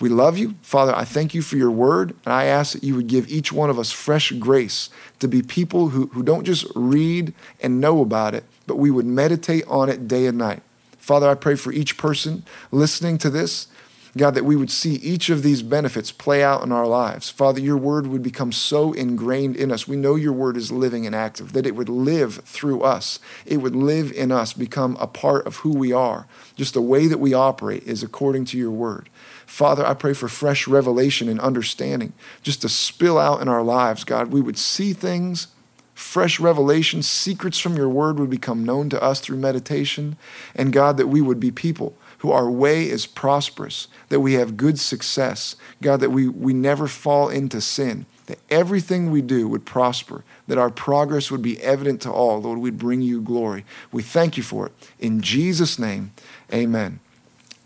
we 0.05 0.11
love 0.11 0.37
you. 0.37 0.55
Father, 0.61 0.95
I 0.95 1.07
thank 1.07 1.33
you 1.33 1.40
for 1.40 1.57
your 1.57 1.71
word, 1.71 2.14
and 2.27 2.35
I 2.35 2.45
ask 2.45 2.75
that 2.75 2.85
you 2.85 2.95
would 2.95 3.07
give 3.07 3.27
each 3.27 3.55
one 3.55 3.71
of 3.71 3.79
us 3.79 3.90
fresh 3.90 4.33
grace 4.33 4.90
to 5.19 5.27
be 5.27 5.40
people 5.40 5.88
who, 5.88 6.09
who 6.09 6.23
don't 6.23 6.45
just 6.45 6.67
read 6.75 7.33
and 7.62 7.81
know 7.81 8.03
about 8.03 8.35
it, 8.35 8.45
but 8.67 8.77
we 8.77 8.90
would 8.90 9.07
meditate 9.07 9.67
on 9.67 9.88
it 9.88 10.07
day 10.07 10.27
and 10.27 10.37
night. 10.37 10.62
Father, 10.99 11.27
I 11.27 11.35
pray 11.35 11.55
for 11.55 11.73
each 11.73 11.97
person 11.97 12.45
listening 12.71 13.17
to 13.17 13.31
this, 13.31 13.67
God, 14.16 14.35
that 14.35 14.44
we 14.44 14.55
would 14.55 14.70
see 14.70 14.94
each 14.94 15.29
of 15.29 15.42
these 15.42 15.62
benefits 15.62 16.12
play 16.12 16.42
out 16.42 16.62
in 16.62 16.70
our 16.70 16.87
lives. 16.87 17.31
Father, 17.31 17.59
your 17.59 17.77
word 17.77 18.07
would 18.07 18.22
become 18.22 18.53
so 18.53 18.92
ingrained 18.92 19.57
in 19.57 19.72
us. 19.72 19.88
We 19.88 19.96
know 19.96 20.14
your 20.14 20.33
word 20.33 20.57
is 20.57 20.70
living 20.70 21.05
and 21.05 21.16
active, 21.16 21.53
that 21.53 21.66
it 21.66 21.74
would 21.74 21.88
live 21.88 22.37
through 22.44 22.83
us. 22.83 23.18
It 23.44 23.57
would 23.57 23.74
live 23.74 24.12
in 24.12 24.31
us, 24.31 24.53
become 24.53 24.96
a 25.00 25.09
part 25.09 25.46
of 25.48 25.57
who 25.57 25.70
we 25.70 25.92
are. 25.92 26.29
Just 26.55 26.74
the 26.74 26.81
way 26.81 27.09
that 27.09 27.18
we 27.18 27.35
operate 27.35 27.83
is 27.85 28.05
according 28.05 28.44
to 28.46 28.59
your 28.59 28.70
word. 28.70 29.09
Father, 29.46 29.85
I 29.85 29.94
pray 29.94 30.12
for 30.12 30.29
fresh 30.29 30.68
revelation 30.68 31.29
and 31.29 31.40
understanding 31.40 32.12
just 32.42 32.62
to 32.62 32.68
spill 32.68 33.18
out 33.18 33.42
in 33.42 33.48
our 33.48 33.62
lives, 33.64 34.05
God. 34.05 34.29
We 34.29 34.40
would 34.40 34.59
see 34.59 34.92
things, 34.92 35.48
fresh 35.92 36.38
revelation, 36.38 37.03
secrets 37.03 37.59
from 37.59 37.77
your 37.77 37.88
word 37.88 38.20
would 38.20 38.31
become 38.31 38.64
known 38.64 38.90
to 38.90 39.03
us 39.03 39.18
through 39.18 39.38
meditation. 39.38 40.16
And 40.55 40.72
God, 40.72 40.98
that 40.98 41.09
we 41.09 41.20
would 41.20 41.40
be 41.40 41.50
people 41.50 41.96
who 42.25 42.33
our 42.33 42.51
way 42.51 42.89
is 42.89 43.07
prosperous, 43.07 43.87
that 44.09 44.21
we 44.21 44.33
have 44.33 44.57
good 44.57 44.81
success. 44.81 45.57
God, 45.83 46.01
that 46.01 46.09
we, 46.09 46.27
we 46.27 46.55
never 46.55 46.89
fall 46.89 47.29
into 47.29 47.61
sin, 47.61 48.07
that 48.29 48.39
everything 48.49 49.11
we 49.11 49.21
do 49.21 49.47
would 49.47 49.67
prosper, 49.67 50.25
that 50.49 50.57
our 50.57 50.71
progress 50.71 51.31
would 51.31 51.43
be 51.43 51.61
evident 51.61 52.01
to 52.01 52.11
all. 52.11 52.41
Lord, 52.41 52.61
we'd 52.61 52.79
bring 52.79 53.03
you 53.03 53.21
glory. 53.21 53.67
We 53.93 54.03
thank 54.03 54.39
you 54.39 54.43
for 54.43 54.65
it. 54.65 54.73
In 54.99 55.21
Jesus' 55.21 55.79
name, 55.79 56.13
amen. 56.51 57.01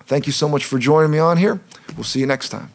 Thank 0.07 0.27
you 0.27 0.33
so 0.33 0.49
much 0.49 0.65
for 0.65 0.81
joining 0.81 1.13
me 1.13 1.21
on 1.21 1.37
here. 1.37 1.61
We'll 1.95 2.03
see 2.03 2.19
you 2.19 2.27
next 2.27 2.49
time. 2.49 2.73